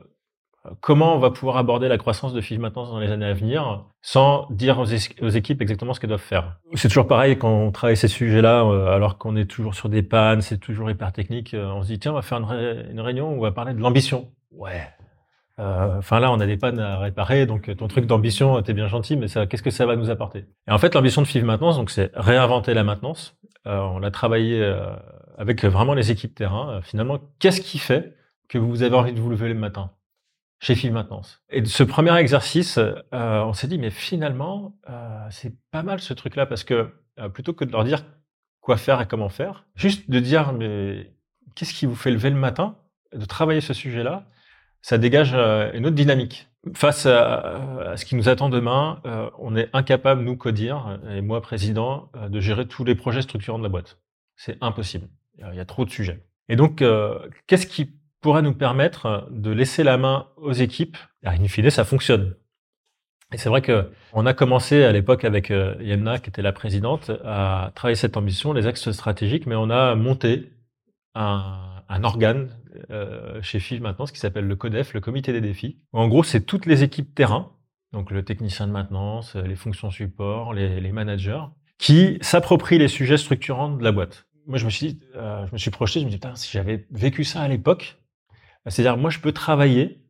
comment 0.79 1.15
on 1.15 1.19
va 1.19 1.31
pouvoir 1.31 1.57
aborder 1.57 1.87
la 1.87 1.97
croissance 1.97 2.33
de 2.33 2.41
FIV 2.41 2.59
Maintenance 2.59 2.89
dans 2.91 2.99
les 2.99 3.11
années 3.11 3.25
à 3.25 3.33
venir 3.33 3.85
sans 4.01 4.47
dire 4.51 4.79
aux, 4.79 4.85
es- 4.85 5.21
aux 5.23 5.29
équipes 5.29 5.61
exactement 5.61 5.93
ce 5.93 5.99
qu'elles 5.99 6.09
doivent 6.09 6.19
faire? 6.21 6.57
C'est 6.75 6.87
toujours 6.87 7.07
pareil 7.07 7.37
quand 7.37 7.49
on 7.51 7.71
travaille 7.71 7.97
ces 7.97 8.07
sujets-là, 8.07 8.63
euh, 8.65 8.87
alors 8.95 9.17
qu'on 9.17 9.35
est 9.35 9.45
toujours 9.45 9.73
sur 9.75 9.89
des 9.89 10.03
pannes, 10.03 10.41
c'est 10.41 10.57
toujours 10.59 10.89
hyper 10.89 11.11
technique. 11.11 11.53
euh, 11.53 11.67
on 11.71 11.81
se 11.83 11.87
dit, 11.87 11.99
tiens, 11.99 12.11
on 12.11 12.15
va 12.15 12.21
faire 12.21 12.37
une, 12.39 12.45
ré- 12.45 12.85
une 12.91 12.99
réunion 13.01 13.31
où 13.33 13.37
on 13.37 13.41
va 13.41 13.51
parler 13.51 13.73
de 13.73 13.79
l'ambition. 13.79 14.29
Ouais. 14.51 14.87
Euh, 15.59 15.97
Enfin 15.97 16.19
là, 16.19 16.31
on 16.31 16.39
a 16.39 16.45
des 16.45 16.57
pannes 16.57 16.79
à 16.79 16.97
réparer, 16.99 17.45
donc 17.45 17.69
euh, 17.69 17.75
ton 17.75 17.87
truc 17.87 18.05
d'ambition, 18.05 18.61
t'es 18.61 18.73
bien 18.73 18.87
gentil, 18.87 19.15
mais 19.17 19.27
ça, 19.27 19.45
qu'est-ce 19.47 19.63
que 19.63 19.69
ça 19.71 19.85
va 19.85 19.95
nous 19.95 20.09
apporter? 20.09 20.45
Et 20.67 20.71
en 20.71 20.77
fait, 20.77 20.93
l'ambition 20.95 21.21
de 21.21 21.27
FIV 21.27 21.43
Maintenance, 21.43 21.75
donc 21.77 21.89
c'est 21.89 22.11
réinventer 22.15 22.73
la 22.73 22.83
maintenance. 22.83 23.35
Euh, 23.67 23.77
on 23.79 23.99
l'a 23.99 24.09
travaillé 24.11 24.61
euh, 24.63 24.85
avec 25.37 25.63
vraiment 25.65 25.93
les 25.93 26.09
équipes 26.11 26.33
terrain. 26.35 26.69
Euh, 26.77 26.81
finalement, 26.81 27.19
qu'est-ce 27.39 27.61
qui 27.61 27.77
fait 27.77 28.15
que 28.47 28.57
vous 28.57 28.81
avez 28.83 28.95
envie 28.95 29.13
de 29.13 29.19
vous 29.19 29.29
lever 29.29 29.49
le 29.49 29.53
matin? 29.55 29.91
Chez 30.61 30.75
FIV 30.75 30.91
Maintenance 30.93 31.41
Et 31.49 31.61
de 31.61 31.65
ce 31.67 31.81
premier 31.83 32.15
exercice, 32.17 32.77
euh, 32.77 32.93
on 33.13 33.51
s'est 33.53 33.67
dit, 33.67 33.79
mais 33.79 33.89
finalement, 33.89 34.77
euh, 34.89 35.27
c'est 35.31 35.53
pas 35.71 35.81
mal 35.83 35.99
ce 35.99 36.13
truc-là, 36.13 36.45
parce 36.45 36.63
que 36.63 36.93
euh, 37.19 37.29
plutôt 37.29 37.53
que 37.53 37.65
de 37.65 37.71
leur 37.71 37.83
dire 37.83 38.05
quoi 38.61 38.77
faire 38.77 39.01
et 39.01 39.07
comment 39.07 39.29
faire, 39.29 39.65
juste 39.75 40.09
de 40.09 40.19
dire, 40.19 40.53
mais 40.53 41.11
qu'est-ce 41.55 41.73
qui 41.73 41.87
vous 41.87 41.95
fait 41.95 42.11
lever 42.11 42.29
le 42.29 42.35
matin, 42.35 42.77
de 43.13 43.25
travailler 43.25 43.59
ce 43.59 43.73
sujet-là, 43.73 44.27
ça 44.83 44.97
dégage 44.99 45.31
euh, 45.33 45.71
une 45.73 45.85
autre 45.87 45.95
dynamique. 45.95 46.47
Face 46.75 47.07
à, 47.07 47.91
à 47.93 47.97
ce 47.97 48.05
qui 48.05 48.15
nous 48.15 48.29
attend 48.29 48.49
demain, 48.49 49.01
euh, 49.07 49.31
on 49.39 49.55
est 49.55 49.69
incapable, 49.73 50.21
nous, 50.21 50.37
codir, 50.37 50.99
et 51.09 51.21
moi, 51.21 51.41
président, 51.41 52.11
euh, 52.15 52.29
de 52.29 52.39
gérer 52.39 52.67
tous 52.67 52.83
les 52.83 52.93
projets 52.93 53.23
structurants 53.23 53.57
de 53.57 53.63
la 53.63 53.69
boîte. 53.69 53.97
C'est 54.35 54.57
impossible. 54.61 55.07
Il 55.39 55.55
y 55.55 55.59
a- 55.59 55.65
trop 55.65 55.85
de 55.85 55.89
sujets. 55.89 56.23
Et 56.49 56.55
donc, 56.55 56.83
euh, 56.83 57.17
qu'est-ce 57.47 57.65
qui 57.65 57.89
pourrait 58.21 58.41
nous 58.41 58.53
permettre 58.53 59.27
de 59.31 59.51
laisser 59.51 59.83
la 59.83 59.97
main 59.97 60.27
aux 60.37 60.53
équipes 60.53 60.97
Et 61.23 61.27
In 61.27 61.47
fine, 61.47 61.69
ça 61.69 61.83
fonctionne. 61.83 62.35
Et 63.33 63.37
c'est 63.37 63.49
vrai 63.49 63.61
que 63.61 63.89
on 64.13 64.25
a 64.25 64.33
commencé 64.33 64.83
à 64.83 64.91
l'époque 64.91 65.23
avec 65.23 65.51
euh, 65.51 65.75
Yemna, 65.79 66.19
qui 66.19 66.29
était 66.29 66.41
la 66.41 66.51
présidente, 66.51 67.11
à 67.23 67.71
travailler 67.75 67.95
cette 67.95 68.17
ambition, 68.17 68.51
les 68.53 68.67
axes 68.67 68.91
stratégiques, 68.91 69.45
mais 69.45 69.55
on 69.55 69.69
a 69.69 69.95
monté 69.95 70.51
un, 71.15 72.03
organe 72.03 72.49
euh, 72.89 73.41
chez 73.41 73.59
FIV 73.59 73.81
maintenant, 73.81 74.05
ce 74.05 74.13
qui 74.13 74.19
s'appelle 74.19 74.47
le 74.47 74.55
CODEF, 74.55 74.93
le 74.93 75.01
Comité 75.01 75.31
des 75.31 75.41
défis. 75.41 75.77
En 75.93 76.07
gros, 76.07 76.23
c'est 76.23 76.41
toutes 76.41 76.65
les 76.65 76.83
équipes 76.83 77.13
terrain, 77.15 77.51
donc 77.93 78.11
le 78.11 78.23
technicien 78.23 78.67
de 78.67 78.71
maintenance, 78.71 79.35
les 79.35 79.55
fonctions 79.55 79.91
support, 79.91 80.53
les, 80.53 80.91
managers, 80.91 81.43
qui 81.77 82.17
s'approprient 82.21 82.79
les 82.79 82.87
sujets 82.87 83.17
structurants 83.17 83.69
de 83.69 83.83
la 83.83 83.91
boîte. 83.91 84.25
Moi, 84.47 84.57
je 84.57 84.65
me 84.65 84.69
suis, 84.69 84.99
euh, 85.15 85.45
je 85.47 85.53
me 85.53 85.57
suis 85.57 85.71
projeté, 85.71 86.01
je 86.01 86.05
me 86.05 86.11
dis, 86.11 86.19
si 86.35 86.51
j'avais 86.51 86.85
vécu 86.91 87.23
ça 87.23 87.41
à 87.41 87.47
l'époque, 87.47 88.00
c'est-à-dire, 88.67 88.97
moi, 88.97 89.09
je 89.09 89.19
peux 89.19 89.31
travailler, 89.31 90.01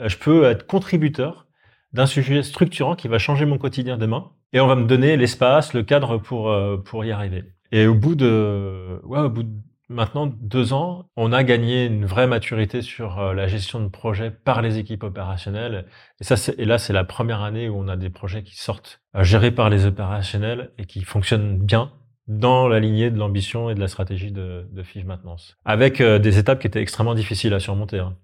euh, 0.00 0.08
je 0.08 0.18
peux 0.18 0.44
être 0.44 0.66
contributeur 0.66 1.46
d'un 1.92 2.06
sujet 2.06 2.42
structurant 2.42 2.94
qui 2.94 3.08
va 3.08 3.18
changer 3.18 3.46
mon 3.46 3.58
quotidien 3.58 3.96
demain, 3.96 4.32
et 4.52 4.60
on 4.60 4.66
va 4.66 4.76
me 4.76 4.86
donner 4.86 5.16
l'espace, 5.16 5.74
le 5.74 5.82
cadre 5.82 6.18
pour 6.18 6.50
euh, 6.50 6.76
pour 6.76 7.04
y 7.04 7.12
arriver. 7.12 7.44
Et 7.72 7.86
au 7.86 7.94
bout 7.94 8.14
de, 8.14 9.00
ouais, 9.04 9.20
au 9.20 9.30
bout 9.30 9.42
de 9.42 9.52
maintenant 9.88 10.26
deux 10.26 10.72
ans, 10.72 11.06
on 11.16 11.32
a 11.32 11.44
gagné 11.44 11.86
une 11.86 12.04
vraie 12.06 12.26
maturité 12.26 12.82
sur 12.82 13.18
euh, 13.18 13.34
la 13.34 13.46
gestion 13.46 13.80
de 13.80 13.88
projets 13.88 14.30
par 14.30 14.62
les 14.62 14.78
équipes 14.78 15.02
opérationnelles. 15.02 15.86
Et 16.20 16.24
ça, 16.24 16.52
et 16.56 16.64
là, 16.64 16.78
c'est 16.78 16.92
la 16.92 17.04
première 17.04 17.42
année 17.42 17.68
où 17.68 17.76
on 17.76 17.88
a 17.88 17.96
des 17.96 18.10
projets 18.10 18.42
qui 18.42 18.56
sortent 18.56 19.00
gérés 19.14 19.50
par 19.50 19.70
les 19.70 19.86
opérationnels 19.86 20.72
et 20.78 20.84
qui 20.86 21.02
fonctionnent 21.02 21.58
bien 21.58 21.92
dans 22.28 22.68
la 22.68 22.78
lignée 22.78 23.10
de 23.10 23.18
l'ambition 23.18 23.70
et 23.70 23.74
de 23.74 23.80
la 23.80 23.88
stratégie 23.88 24.30
de, 24.30 24.66
de 24.70 25.04
Maintenance. 25.04 25.56
Avec 25.64 26.00
euh, 26.00 26.18
des 26.18 26.38
étapes 26.38 26.60
qui 26.60 26.66
étaient 26.66 26.82
extrêmement 26.82 27.14
difficiles 27.14 27.54
à 27.54 27.60
surmonter. 27.60 27.98
Hein. 27.98 28.16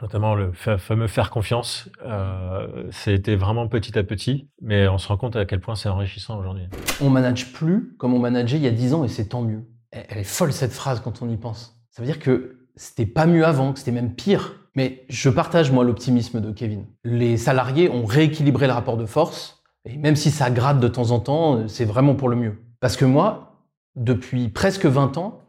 Notamment 0.00 0.34
le 0.36 0.52
fameux 0.52 1.08
faire 1.08 1.28
confiance, 1.28 1.90
euh, 2.06 2.84
c'était 2.90 3.34
vraiment 3.34 3.66
petit 3.66 3.98
à 3.98 4.04
petit, 4.04 4.48
mais 4.62 4.86
on 4.86 4.96
se 4.96 5.08
rend 5.08 5.16
compte 5.16 5.34
à 5.34 5.44
quel 5.44 5.60
point 5.60 5.74
c'est 5.74 5.88
enrichissant 5.88 6.38
aujourd'hui. 6.38 6.64
On 7.00 7.10
manage 7.10 7.52
plus 7.52 7.96
comme 7.98 8.14
on 8.14 8.20
manageait 8.20 8.58
il 8.58 8.62
y 8.62 8.68
a 8.68 8.70
dix 8.70 8.94
ans 8.94 9.04
et 9.04 9.08
c'est 9.08 9.26
tant 9.26 9.42
mieux. 9.42 9.64
Elle 9.90 10.18
est 10.18 10.24
folle 10.24 10.52
cette 10.52 10.72
phrase 10.72 11.00
quand 11.00 11.20
on 11.20 11.28
y 11.28 11.36
pense. 11.36 11.80
Ça 11.90 12.00
veut 12.00 12.06
dire 12.06 12.20
que 12.20 12.68
c'était 12.76 13.06
pas 13.06 13.26
mieux 13.26 13.44
avant, 13.44 13.72
que 13.72 13.80
c'était 13.80 13.90
même 13.90 14.14
pire. 14.14 14.54
Mais 14.76 15.04
je 15.08 15.28
partage 15.28 15.72
moi 15.72 15.82
l'optimisme 15.82 16.40
de 16.40 16.52
Kevin. 16.52 16.86
Les 17.02 17.36
salariés 17.36 17.90
ont 17.90 18.04
rééquilibré 18.04 18.68
le 18.68 18.72
rapport 18.72 18.96
de 18.96 19.06
force, 19.06 19.64
et 19.84 19.96
même 19.96 20.14
si 20.14 20.30
ça 20.30 20.50
gratte 20.50 20.78
de 20.78 20.86
temps 20.86 21.10
en 21.10 21.18
temps, 21.18 21.66
c'est 21.66 21.84
vraiment 21.84 22.14
pour 22.14 22.28
le 22.28 22.36
mieux. 22.36 22.67
Parce 22.80 22.96
que 22.96 23.04
moi, 23.04 23.64
depuis 23.96 24.48
presque 24.48 24.86
20 24.86 25.18
ans, 25.18 25.40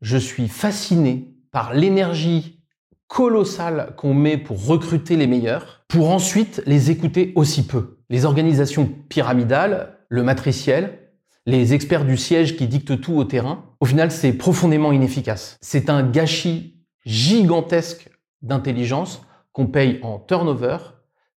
je 0.00 0.16
suis 0.16 0.48
fasciné 0.48 1.34
par 1.50 1.74
l'énergie 1.74 2.60
colossale 3.06 3.94
qu'on 3.96 4.14
met 4.14 4.38
pour 4.38 4.66
recruter 4.66 5.16
les 5.16 5.26
meilleurs, 5.26 5.84
pour 5.88 6.10
ensuite 6.10 6.62
les 6.66 6.90
écouter 6.90 7.32
aussi 7.36 7.66
peu. 7.66 7.98
Les 8.10 8.24
organisations 8.24 8.88
pyramidales, 9.08 9.98
le 10.08 10.22
matriciel, 10.22 10.98
les 11.46 11.74
experts 11.74 12.06
du 12.06 12.16
siège 12.16 12.56
qui 12.56 12.66
dictent 12.66 13.00
tout 13.00 13.14
au 13.14 13.24
terrain, 13.24 13.64
au 13.80 13.84
final, 13.84 14.10
c'est 14.10 14.32
profondément 14.32 14.92
inefficace. 14.92 15.58
C'est 15.60 15.90
un 15.90 16.02
gâchis 16.02 16.80
gigantesque 17.04 18.10
d'intelligence 18.40 19.22
qu'on 19.52 19.66
paye 19.66 20.00
en 20.02 20.18
turnover, 20.18 20.78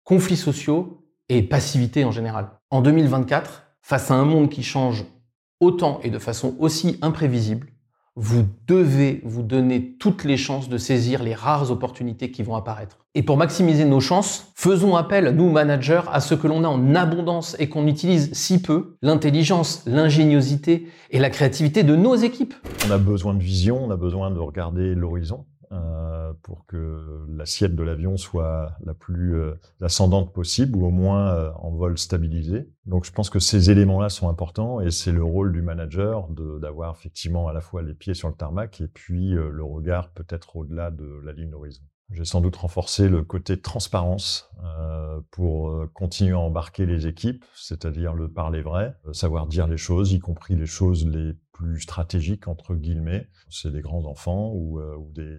conflits 0.04 0.38
sociaux 0.38 1.06
et 1.30 1.44
passivité 1.44 2.06
en 2.06 2.12
général. 2.12 2.50
En 2.70 2.82
2024, 2.82 3.64
face 3.82 4.10
à 4.12 4.16
un 4.16 4.26
monde 4.26 4.50
qui 4.50 4.64
change 4.64 5.06
autant 5.60 6.00
et 6.04 6.10
de 6.10 6.20
façon 6.20 6.56
aussi 6.60 6.98
imprévisible, 7.02 7.68
vous 8.20 8.48
devez 8.66 9.22
vous 9.24 9.44
donner 9.44 9.96
toutes 10.00 10.24
les 10.24 10.38
chances 10.38 10.70
de 10.70 10.80
saisir 10.80 11.22
les 11.22 11.36
rares 11.36 11.70
opportunités 11.70 12.32
qui 12.32 12.42
vont 12.42 12.56
apparaître. 12.56 12.98
Et 13.14 13.22
pour 13.22 13.38
maximiser 13.38 13.86
nos 13.86 14.00
chances, 14.00 14.52
faisons 14.56 14.96
appel, 14.96 15.36
nous 15.36 15.52
managers, 15.52 16.02
à 16.12 16.20
ce 16.20 16.34
que 16.34 16.48
l'on 16.48 16.64
a 16.64 16.68
en 16.68 16.96
abondance 16.96 17.56
et 17.60 17.70
qu'on 17.70 17.86
utilise 17.86 18.34
si 18.34 18.60
peu, 18.60 18.98
l'intelligence, 19.04 19.84
l'ingéniosité 19.86 20.88
et 21.12 21.20
la 21.20 21.30
créativité 21.30 21.84
de 21.84 21.96
nos 21.96 22.16
équipes. 22.16 22.56
On 22.88 22.92
a 22.92 22.98
besoin 22.98 23.36
de 23.36 23.44
vision, 23.44 23.86
on 23.86 23.92
a 23.92 23.98
besoin 23.98 24.32
de 24.32 24.40
regarder 24.40 24.96
l'horizon. 24.96 25.46
Euh, 25.74 26.32
pour 26.44 26.66
que 26.66 27.26
l'assiette 27.28 27.76
de 27.76 27.84
l'avion 27.84 28.16
soit 28.16 28.72
la 28.86 28.94
plus 28.94 29.36
euh, 29.36 29.56
ascendante 29.82 30.32
possible 30.32 30.78
ou 30.78 30.86
au 30.86 30.92
moins 30.92 31.30
euh, 31.34 31.52
en 31.56 31.72
vol 31.72 31.98
stabilisé. 31.98 32.70
Donc 32.86 33.04
je 33.04 33.12
pense 33.12 33.30
que 33.30 33.40
ces 33.40 33.70
éléments-là 33.70 34.08
sont 34.08 34.30
importants 34.30 34.80
et 34.80 34.92
c'est 34.92 35.12
le 35.12 35.24
rôle 35.24 35.52
du 35.52 35.62
manager 35.62 36.30
d'avoir 36.30 36.96
effectivement 36.96 37.50
à 37.50 37.54
la 37.54 37.60
fois 37.60 37.82
les 37.82 37.94
pieds 37.94 38.14
sur 38.14 38.30
le 38.30 38.36
tarmac 38.36 38.80
et 38.80 38.88
puis 38.88 39.32
le 39.32 39.64
regard 39.64 40.12
peut-être 40.12 40.56
au-delà 40.56 40.90
de 40.90 41.20
la 41.26 41.34
ligne 41.34 41.50
d'horizon. 41.50 41.84
J'ai 42.12 42.24
sans 42.24 42.40
doute 42.40 42.56
renforcé 42.56 43.10
le 43.10 43.24
côté 43.24 43.60
transparence 43.60 44.50
pour 45.32 45.76
continuer 45.94 46.32
à 46.32 46.40
embarquer 46.40 46.86
les 46.86 47.08
équipes, 47.08 47.44
c'est-à-dire 47.54 48.14
le 48.14 48.32
parler 48.32 48.62
vrai, 48.62 48.96
savoir 49.12 49.48
dire 49.48 49.68
les 49.68 49.76
choses, 49.76 50.14
y 50.14 50.20
compris 50.20 50.56
les 50.56 50.66
choses 50.66 51.06
les 51.06 51.34
plus 51.58 51.82
stratégiques 51.82 52.48
entre 52.48 52.76
guillemets. 52.76 53.28
C'est 53.50 53.72
des 53.72 53.82
grands 53.82 54.06
enfants 54.06 54.52
ou, 54.54 54.80
euh, 54.80 54.98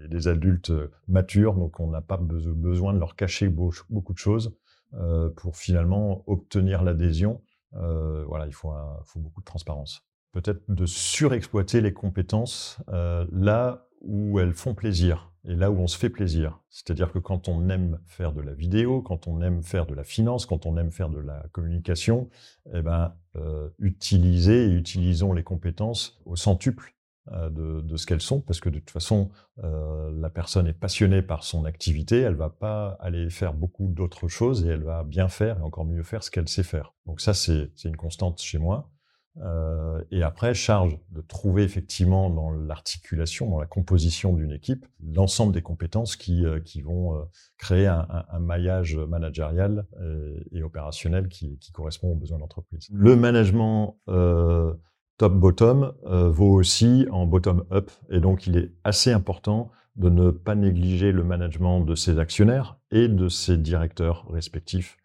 des, 0.09 0.29
adultes 0.29 0.73
matures, 1.07 1.55
donc 1.55 1.81
on 1.81 1.91
n'a 1.91 2.01
pas 2.01 2.19
besoin 2.19 2.93
de 2.93 2.99
leur 2.99 3.15
cacher 3.15 3.49
beaucoup 3.49 4.13
de 4.13 4.19
choses 4.19 4.53
euh, 4.95 5.31
pour 5.31 5.57
finalement 5.57 6.25
obtenir 6.27 6.83
l'adhésion. 6.83 7.43
Euh, 7.75 8.25
voilà, 8.27 8.47
il 8.47 8.55
faut, 8.55 8.73
beaucoup 9.17 9.41
de 9.41 9.47
transparence. 9.47 10.03
Peut-être 10.33 10.63
de 10.69 10.87
surexploiter 10.87 11.81
les 11.81 11.93
compétences 11.93 12.79
euh, 12.89 13.27
là 13.31 13.87
où 14.01 14.39
elles 14.41 14.55
font 14.55 14.75
plaisir 14.75 15.31
et 15.49 15.57
là 15.57 15.71
où 15.71 15.79
on 15.79 15.87
se 15.87 15.97
fait 15.97 16.11
plaisir. 16.11 16.61
C'est-à-dire 16.69 17.11
que 17.11 17.19
quand 17.19 17.49
on 17.49 17.71
aime 17.71 17.99
faire 18.07 18.33
de 18.33 18.43
la 18.43 18.53
vidéo, 18.53 19.01
quand 19.01 19.27
on 19.27 19.41
aime 19.41 19.63
faire 19.63 19.87
de 19.87 19.95
la 19.95 20.05
finance, 20.05 20.45
quand 20.45 20.67
on 20.67 20.77
aime 20.77 20.93
faire 20.93 21.09
de 21.09 21.19
la 21.19 21.47
communication, 21.53 22.29
eh 22.73 22.83
ben, 22.83 23.15
euh, 23.37 23.71
utilisez 23.79 24.67
et 24.67 24.75
utilisons 24.75 25.33
les 25.33 25.43
compétences 25.43 26.21
au 26.27 26.37
centuple 26.37 26.95
euh, 27.33 27.81
de, 27.81 27.97
ce 27.97 28.07
qu'elles 28.07 28.21
sont, 28.21 28.41
parce 28.41 28.61
que 28.61 28.69
de 28.69 28.79
toute 28.79 28.91
façon, 28.91 29.31
euh, 29.65 30.11
la 30.21 30.29
personne 30.29 30.67
est 30.67 30.75
passionnée 30.75 31.23
par 31.23 31.45
son 31.45 31.65
activité, 31.65 32.21
elle 32.21 32.37
va 32.37 32.51
pas 32.51 32.99
aller 33.01 33.31
faire 33.31 33.55
beaucoup 33.55 33.89
d'autres 33.89 34.29
choses 34.29 34.67
et 34.67 34.69
elle 34.69 34.83
va 34.83 35.03
bien 35.03 35.29
faire 35.29 35.59
et 35.59 35.63
encore 35.63 35.87
mieux 35.87 36.03
faire 36.03 36.23
ce 36.23 36.31
qu'elle 36.31 36.49
sait 36.49 36.63
faire. 36.63 36.93
Donc 37.07 37.23
ça, 37.23 37.33
c'est 37.33 37.71
une 37.85 37.97
constante 37.97 38.41
chez 38.41 38.59
moi. 38.59 38.91
Euh, 39.43 40.03
et 40.11 40.23
après, 40.23 40.55
charge 40.55 40.99
de 41.11 41.21
trouver 41.21 41.63
effectivement 41.63 42.31
dans 42.31 42.51
l'articulation, 42.51 43.51
dans 43.51 43.61
la 43.61 43.67
composition 43.67 44.33
d'une 44.33 44.53
équipe, 44.53 44.87
l'ensemble 45.03 45.53
des 45.53 45.63
compétences 45.63 46.17
qui, 46.17 46.45
euh, 46.45 46.61
qui 46.61 46.83
vont 46.83 47.15
euh, 47.15 47.25
créer 47.57 47.87
un, 47.87 48.07
maillage 48.41 48.97
managérial 48.97 49.85
et 50.53 50.63
opérationnel 50.63 51.29
qui, 51.29 51.59
correspond 51.73 52.13
aux 52.13 52.15
besoins 52.15 52.39
de 52.39 52.43
l'entreprise. 52.43 52.89
Le 52.93 53.17
management 53.17 53.99
top-bottom 55.19 55.93
vaut 56.05 56.53
aussi 56.53 57.07
en 57.11 57.27
bottom-up, 57.27 57.91
et 58.11 58.21
donc 58.21 58.47
il 58.47 58.57
est 58.57 58.73
assez 58.85 59.13
important 59.13 59.71
de 59.97 60.09
ne 60.09 60.31
pas 60.31 60.55
négliger 60.55 61.11
le 61.11 61.25
management 61.25 61.81
de 61.81 61.95
ses 61.95 62.19
actionnaires 62.19 62.79
et 62.93 63.09
de 63.09 63.29
ses 63.29 63.57
directeurs 63.57 64.27
respectifs 64.31 64.97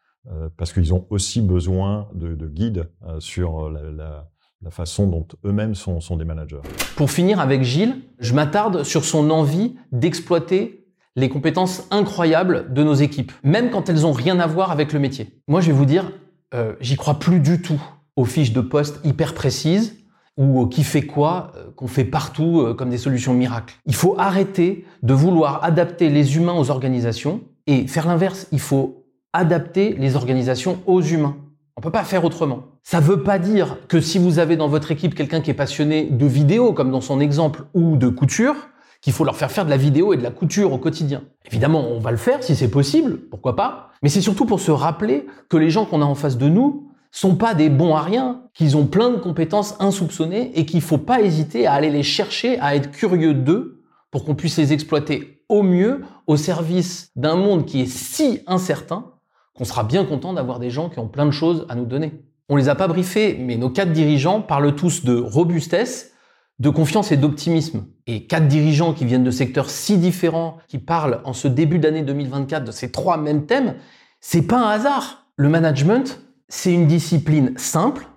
parce 0.57 0.71
qu'ils 0.71 0.93
ont 0.93 1.05
aussi 1.09 1.41
besoin 1.41 2.07
de, 2.13 2.35
de 2.35 2.47
guides 2.47 2.89
euh, 3.05 3.19
sur 3.19 3.69
la, 3.69 3.91
la, 3.91 4.29
façon 4.71 5.07
dont 5.07 5.27
eux-mêmes 5.43 5.75
sont, 5.75 5.99
des 6.15 6.23
managers. 6.23 6.61
Pour 6.95 7.11
finir 7.11 7.41
avec 7.41 7.63
Gilles, 7.63 7.97
je 8.19 8.33
m'attarde 8.33 8.83
sur 8.83 9.03
son 9.03 9.29
envie 9.29 9.75
d'exploiter 9.91 10.87
les 11.17 11.27
compétences 11.27 11.85
incroyables 11.91 12.73
de 12.73 12.81
nos 12.81 12.93
équipes, 12.93 13.33
même 13.43 13.69
quand 13.71 13.89
elles 13.89 14.01
n'ont 14.01 14.13
rien 14.13 14.39
à 14.39 14.47
voir 14.47 14.71
avec 14.71 14.93
le 14.93 14.99
métier. 14.99 15.41
Moi, 15.49 15.59
je 15.59 15.67
vais 15.67 15.77
vous 15.77 15.85
dire, 15.85 16.11
euh, 16.53 16.75
j'y 16.79 16.95
crois 16.95 17.19
plus 17.19 17.41
du 17.41 17.61
tout 17.61 17.81
aux 18.15 18.25
fiches 18.25 18.53
de 18.53 18.61
poste 18.61 18.99
hyper 19.03 19.33
précises 19.33 19.97
ou 20.37 20.61
au 20.61 20.67
qui 20.67 20.83
fait 20.83 21.03
quoi 21.03 21.51
euh, 21.55 21.71
qu'on 21.75 21.87
fait 21.87 22.05
partout 22.05 22.61
euh, 22.61 22.73
comme 22.73 22.89
des 22.89 22.97
solutions 22.97 23.33
miracles. 23.33 23.75
Il 23.85 23.95
faut 23.95 24.15
arrêter 24.17 24.85
de 25.03 25.13
vouloir 25.13 25.63
adapter 25.63 26.09
les 26.09 26.37
humains 26.37 26.53
aux 26.53 26.71
organisations 26.71 27.41
et 27.67 27.87
faire 27.87 28.07
l'inverse. 28.07 28.47
Il 28.51 28.59
faut 28.59 29.02
adapter 29.33 29.95
les 29.97 30.15
organisations 30.15 30.79
aux 30.85 31.01
humains. 31.01 31.35
On 31.75 31.81
peut 31.81 31.91
pas 31.91 32.03
faire 32.03 32.23
autrement. 32.23 32.63
Ça 32.83 32.99
veut 32.99 33.23
pas 33.23 33.39
dire 33.39 33.77
que 33.87 33.99
si 33.99 34.19
vous 34.19 34.37
avez 34.39 34.55
dans 34.55 34.67
votre 34.67 34.91
équipe 34.91 35.15
quelqu'un 35.15 35.41
qui 35.41 35.49
est 35.49 35.55
passionné 35.55 36.05
de 36.05 36.25
vidéo, 36.25 36.71
comme 36.73 36.91
dans 36.91 37.01
son 37.01 37.19
exemple, 37.19 37.63
ou 37.73 37.97
de 37.97 38.07
couture, 38.09 38.55
qu'il 39.01 39.11
faut 39.11 39.25
leur 39.25 39.35
faire 39.35 39.51
faire 39.51 39.65
de 39.65 39.69
la 39.69 39.77
vidéo 39.77 40.13
et 40.13 40.17
de 40.17 40.23
la 40.23 40.31
couture 40.31 40.71
au 40.71 40.77
quotidien. 40.77 41.23
Évidemment, 41.45 41.89
on 41.89 41.99
va 41.99 42.11
le 42.11 42.17
faire 42.17 42.41
si 42.41 42.55
c'est 42.55 42.69
possible, 42.69 43.17
pourquoi 43.29 43.55
pas. 43.55 43.89
Mais 44.01 44.09
c'est 44.09 44.21
surtout 44.21 44.45
pour 44.45 44.61
se 44.61 44.71
rappeler 44.71 45.25
que 45.49 45.57
les 45.57 45.69
gens 45.69 45.85
qu'on 45.85 46.01
a 46.01 46.05
en 46.05 46.15
face 46.15 46.37
de 46.37 46.47
nous 46.47 46.89
sont 47.11 47.35
pas 47.35 47.53
des 47.53 47.69
bons 47.69 47.95
à 47.95 48.01
rien, 48.01 48.43
qu'ils 48.53 48.77
ont 48.77 48.85
plein 48.85 49.09
de 49.09 49.17
compétences 49.17 49.75
insoupçonnées 49.79 50.51
et 50.55 50.65
qu'il 50.65 50.81
faut 50.81 50.97
pas 50.97 51.21
hésiter 51.21 51.67
à 51.67 51.73
aller 51.73 51.89
les 51.89 52.03
chercher, 52.03 52.59
à 52.59 52.75
être 52.75 52.91
curieux 52.91 53.33
d'eux 53.33 53.83
pour 54.09 54.23
qu'on 54.23 54.35
puisse 54.35 54.57
les 54.57 54.73
exploiter 54.73 55.43
au 55.49 55.63
mieux 55.63 56.01
au 56.25 56.37
service 56.37 57.11
d'un 57.15 57.35
monde 57.35 57.65
qui 57.65 57.81
est 57.81 57.91
si 57.91 58.41
incertain 58.47 59.12
qu'on 59.55 59.65
sera 59.65 59.83
bien 59.83 60.05
content 60.05 60.33
d'avoir 60.33 60.59
des 60.59 60.69
gens 60.69 60.89
qui 60.89 60.99
ont 60.99 61.07
plein 61.07 61.25
de 61.25 61.31
choses 61.31 61.65
à 61.69 61.75
nous 61.75 61.85
donner. 61.85 62.11
On 62.49 62.55
les 62.55 62.69
a 62.69 62.75
pas 62.75 62.87
briefés, 62.87 63.37
mais 63.39 63.55
nos 63.55 63.69
quatre 63.69 63.91
dirigeants 63.91 64.41
parlent 64.41 64.75
tous 64.75 65.05
de 65.05 65.15
robustesse, 65.15 66.11
de 66.59 66.69
confiance 66.69 67.11
et 67.11 67.17
d'optimisme. 67.17 67.85
Et 68.05 68.25
quatre 68.25 68.47
dirigeants 68.47 68.93
qui 68.93 69.05
viennent 69.05 69.23
de 69.23 69.31
secteurs 69.31 69.69
si 69.69 69.97
différents, 69.97 70.57
qui 70.67 70.77
parlent 70.77 71.21
en 71.23 71.33
ce 71.33 71.47
début 71.47 71.79
d'année 71.79 72.01
2024 72.01 72.65
de 72.65 72.71
ces 72.71 72.91
trois 72.91 73.17
mêmes 73.17 73.45
thèmes, 73.45 73.75
c'est 74.19 74.41
pas 74.43 74.57
un 74.57 74.69
hasard. 74.69 75.27
Le 75.35 75.49
management, 75.49 76.21
c'est 76.47 76.73
une 76.73 76.87
discipline 76.87 77.53
simple 77.57 78.07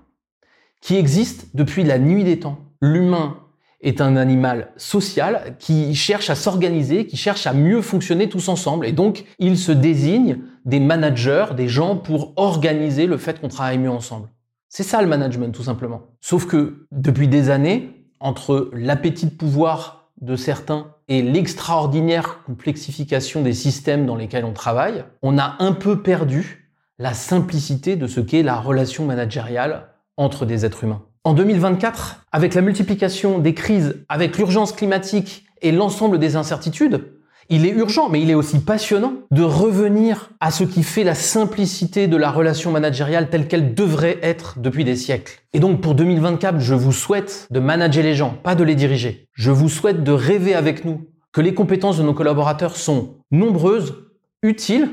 qui 0.81 0.97
existe 0.97 1.49
depuis 1.55 1.85
la 1.85 1.99
nuit 1.99 2.25
des 2.25 2.39
temps. 2.39 2.59
L'humain 2.81 3.39
est 3.81 4.01
un 4.01 4.17
animal 4.17 4.73
social 4.77 5.57
qui 5.59 5.95
cherche 5.95 6.31
à 6.31 6.35
s'organiser, 6.35 7.07
qui 7.07 7.17
cherche 7.17 7.47
à 7.47 7.53
mieux 7.53 7.83
fonctionner 7.83 8.29
tous 8.29 8.49
ensemble. 8.49 8.87
Et 8.87 8.93
donc, 8.93 9.25
il 9.39 9.57
se 9.57 9.73
désigne 9.73 10.39
des 10.67 10.81
managers, 10.81 11.47
des 11.57 11.69
gens 11.69 11.97
pour 11.97 12.35
organiser 12.37 13.07
le 13.07 13.17
fait 13.17 13.41
qu'on 13.41 13.49
travaille 13.49 13.79
mieux 13.79 13.91
ensemble. 13.91 14.29
C'est 14.69 14.83
ça 14.83 15.01
le 15.01 15.09
management, 15.09 15.55
tout 15.55 15.63
simplement. 15.63 16.03
Sauf 16.21 16.47
que 16.47 16.87
depuis 16.91 17.29
des 17.29 17.49
années, 17.49 18.05
entre 18.21 18.71
l'appétit 18.75 19.27
de 19.27 19.31
pouvoir 19.31 20.11
de 20.21 20.37
certains 20.37 20.89
et 21.09 21.23
l'extraordinaire 21.23 22.43
complexification 22.45 23.43
des 23.43 23.53
systèmes 23.53 24.07
dans 24.07 24.17
lesquels 24.17 24.45
on 24.45 24.53
travaille, 24.53 25.05
on 25.23 25.39
a 25.39 25.57
un 25.61 25.73
peu 25.73 26.03
perdu 26.03 26.71
la 26.99 27.15
simplicité 27.15 27.97
de 27.97 28.07
ce 28.07 28.21
qu'est 28.21 28.43
la 28.43 28.57
relation 28.57 29.05
managériale 29.05 29.89
entre 30.17 30.47
des 30.47 30.65
êtres 30.65 30.85
humains. 30.85 31.03
En 31.25 31.35
2024, 31.35 32.25
avec 32.33 32.55
la 32.55 32.63
multiplication 32.63 33.39
des 33.39 33.55
crises, 33.55 34.05
avec 34.09 34.39
l'urgence 34.39 34.73
climatique 34.73 35.47
et 35.63 35.73
l'ensemble 35.73 36.19
des 36.19 36.37
incertitudes, 36.37 37.16
il 37.49 37.67
est 37.67 37.71
urgent, 37.71 38.09
mais 38.09 38.21
il 38.21 38.31
est 38.31 38.35
aussi 38.35 38.59
passionnant 38.59 39.15
de 39.31 39.43
revenir 39.43 40.31
à 40.41 40.51
ce 40.51 40.65
qui 40.65 40.83
fait 40.83 41.05
la 41.05 41.15
simplicité 41.15 42.09
de 42.09 42.17
la 42.17 42.31
relation 42.31 42.71
managériale 42.71 43.31
telle 43.31 43.49
qu'elle 43.49 43.75
devrait 43.75 44.19
être 44.23 44.59
depuis 44.59 44.85
des 44.85 44.97
siècles. 44.97 45.41
Et 45.53 45.61
donc 45.61 45.81
pour 45.81 45.95
2024, 45.95 46.61
je 46.61 46.75
vous 46.75 46.93
souhaite 46.93 47.47
de 47.51 47.61
manager 47.61 48.03
les 48.03 48.15
gens, 48.15 48.35
pas 48.43 48.55
de 48.55 48.65
les 48.65 48.75
diriger. 48.75 49.29
Je 49.33 49.51
vous 49.51 49.69
souhaite 49.69 50.03
de 50.03 50.13
rêver 50.13 50.55
avec 50.55 50.85
nous 50.85 51.07
que 51.33 51.41
les 51.41 51.55
compétences 51.55 51.99
de 51.99 52.03
nos 52.03 52.15
collaborateurs 52.15 52.77
sont 52.77 53.17
nombreuses, 53.31 53.95
utiles, 54.43 54.89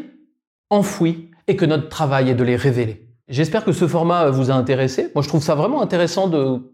enfouies, 0.69 1.29
et 1.47 1.55
que 1.55 1.65
notre 1.65 1.89
travail 1.89 2.29
est 2.29 2.35
de 2.35 2.43
les 2.43 2.55
révéler. 2.55 3.02
J'espère 3.29 3.63
que 3.63 3.71
ce 3.71 3.87
format 3.87 4.29
vous 4.29 4.51
a 4.51 4.53
intéressé. 4.53 5.09
Moi, 5.15 5.23
je 5.23 5.29
trouve 5.29 5.41
ça 5.41 5.55
vraiment 5.55 5.81
intéressant 5.81 6.29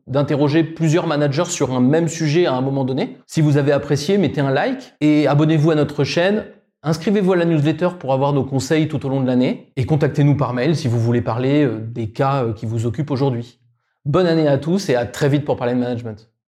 d'interroger 0.08 0.64
plusieurs 0.64 1.06
managers 1.06 1.46
sur 1.46 1.72
un 1.74 1.80
même 1.80 2.08
sujet 2.08 2.48
à 2.48 2.54
un 2.54 2.62
moment 2.62 2.86
donné. 2.86 3.18
Si 3.28 3.42
vous 3.42 3.58
avez 3.58 3.72
apprécié, 3.72 4.18
mettez 4.18 4.42
un 4.42 4.50
like 4.50 4.94
et 5.00 5.28
abonnez-vous 5.28 5.70
à 5.70 5.76
notre 5.76 6.04
chaîne. 6.04 6.46
Inscrivez-vous 6.82 7.34
à 7.34 7.36
la 7.36 7.46
newsletter 7.46 7.90
pour 8.00 8.14
avoir 8.14 8.34
nos 8.34 8.46
conseils 8.46 8.88
tout 8.88 9.06
au 9.06 9.10
long 9.10 9.22
de 9.22 9.28
l'année 9.28 9.72
et 9.76 9.86
contactez-nous 9.86 10.38
par 10.38 10.54
mail 10.54 10.76
si 10.76 10.88
vous 10.88 11.00
voulez 11.00 11.22
parler 11.22 11.66
euh, 11.66 11.80
des 11.80 12.10
cas 12.12 12.46
euh, 12.46 12.54
qui 12.54 12.66
vous 12.66 12.86
occupent 12.86 13.12
aujourd'hui. 13.12 13.60
Bonne 14.06 14.26
année 14.26 14.48
à 14.48 14.58
tous 14.58 14.90
et 14.90 14.96
à 14.96 15.06
très 15.06 15.28
vite 15.28 15.44
pour 15.44 15.58
parler 15.58 15.74
de 15.74 15.80
management. 15.80 16.29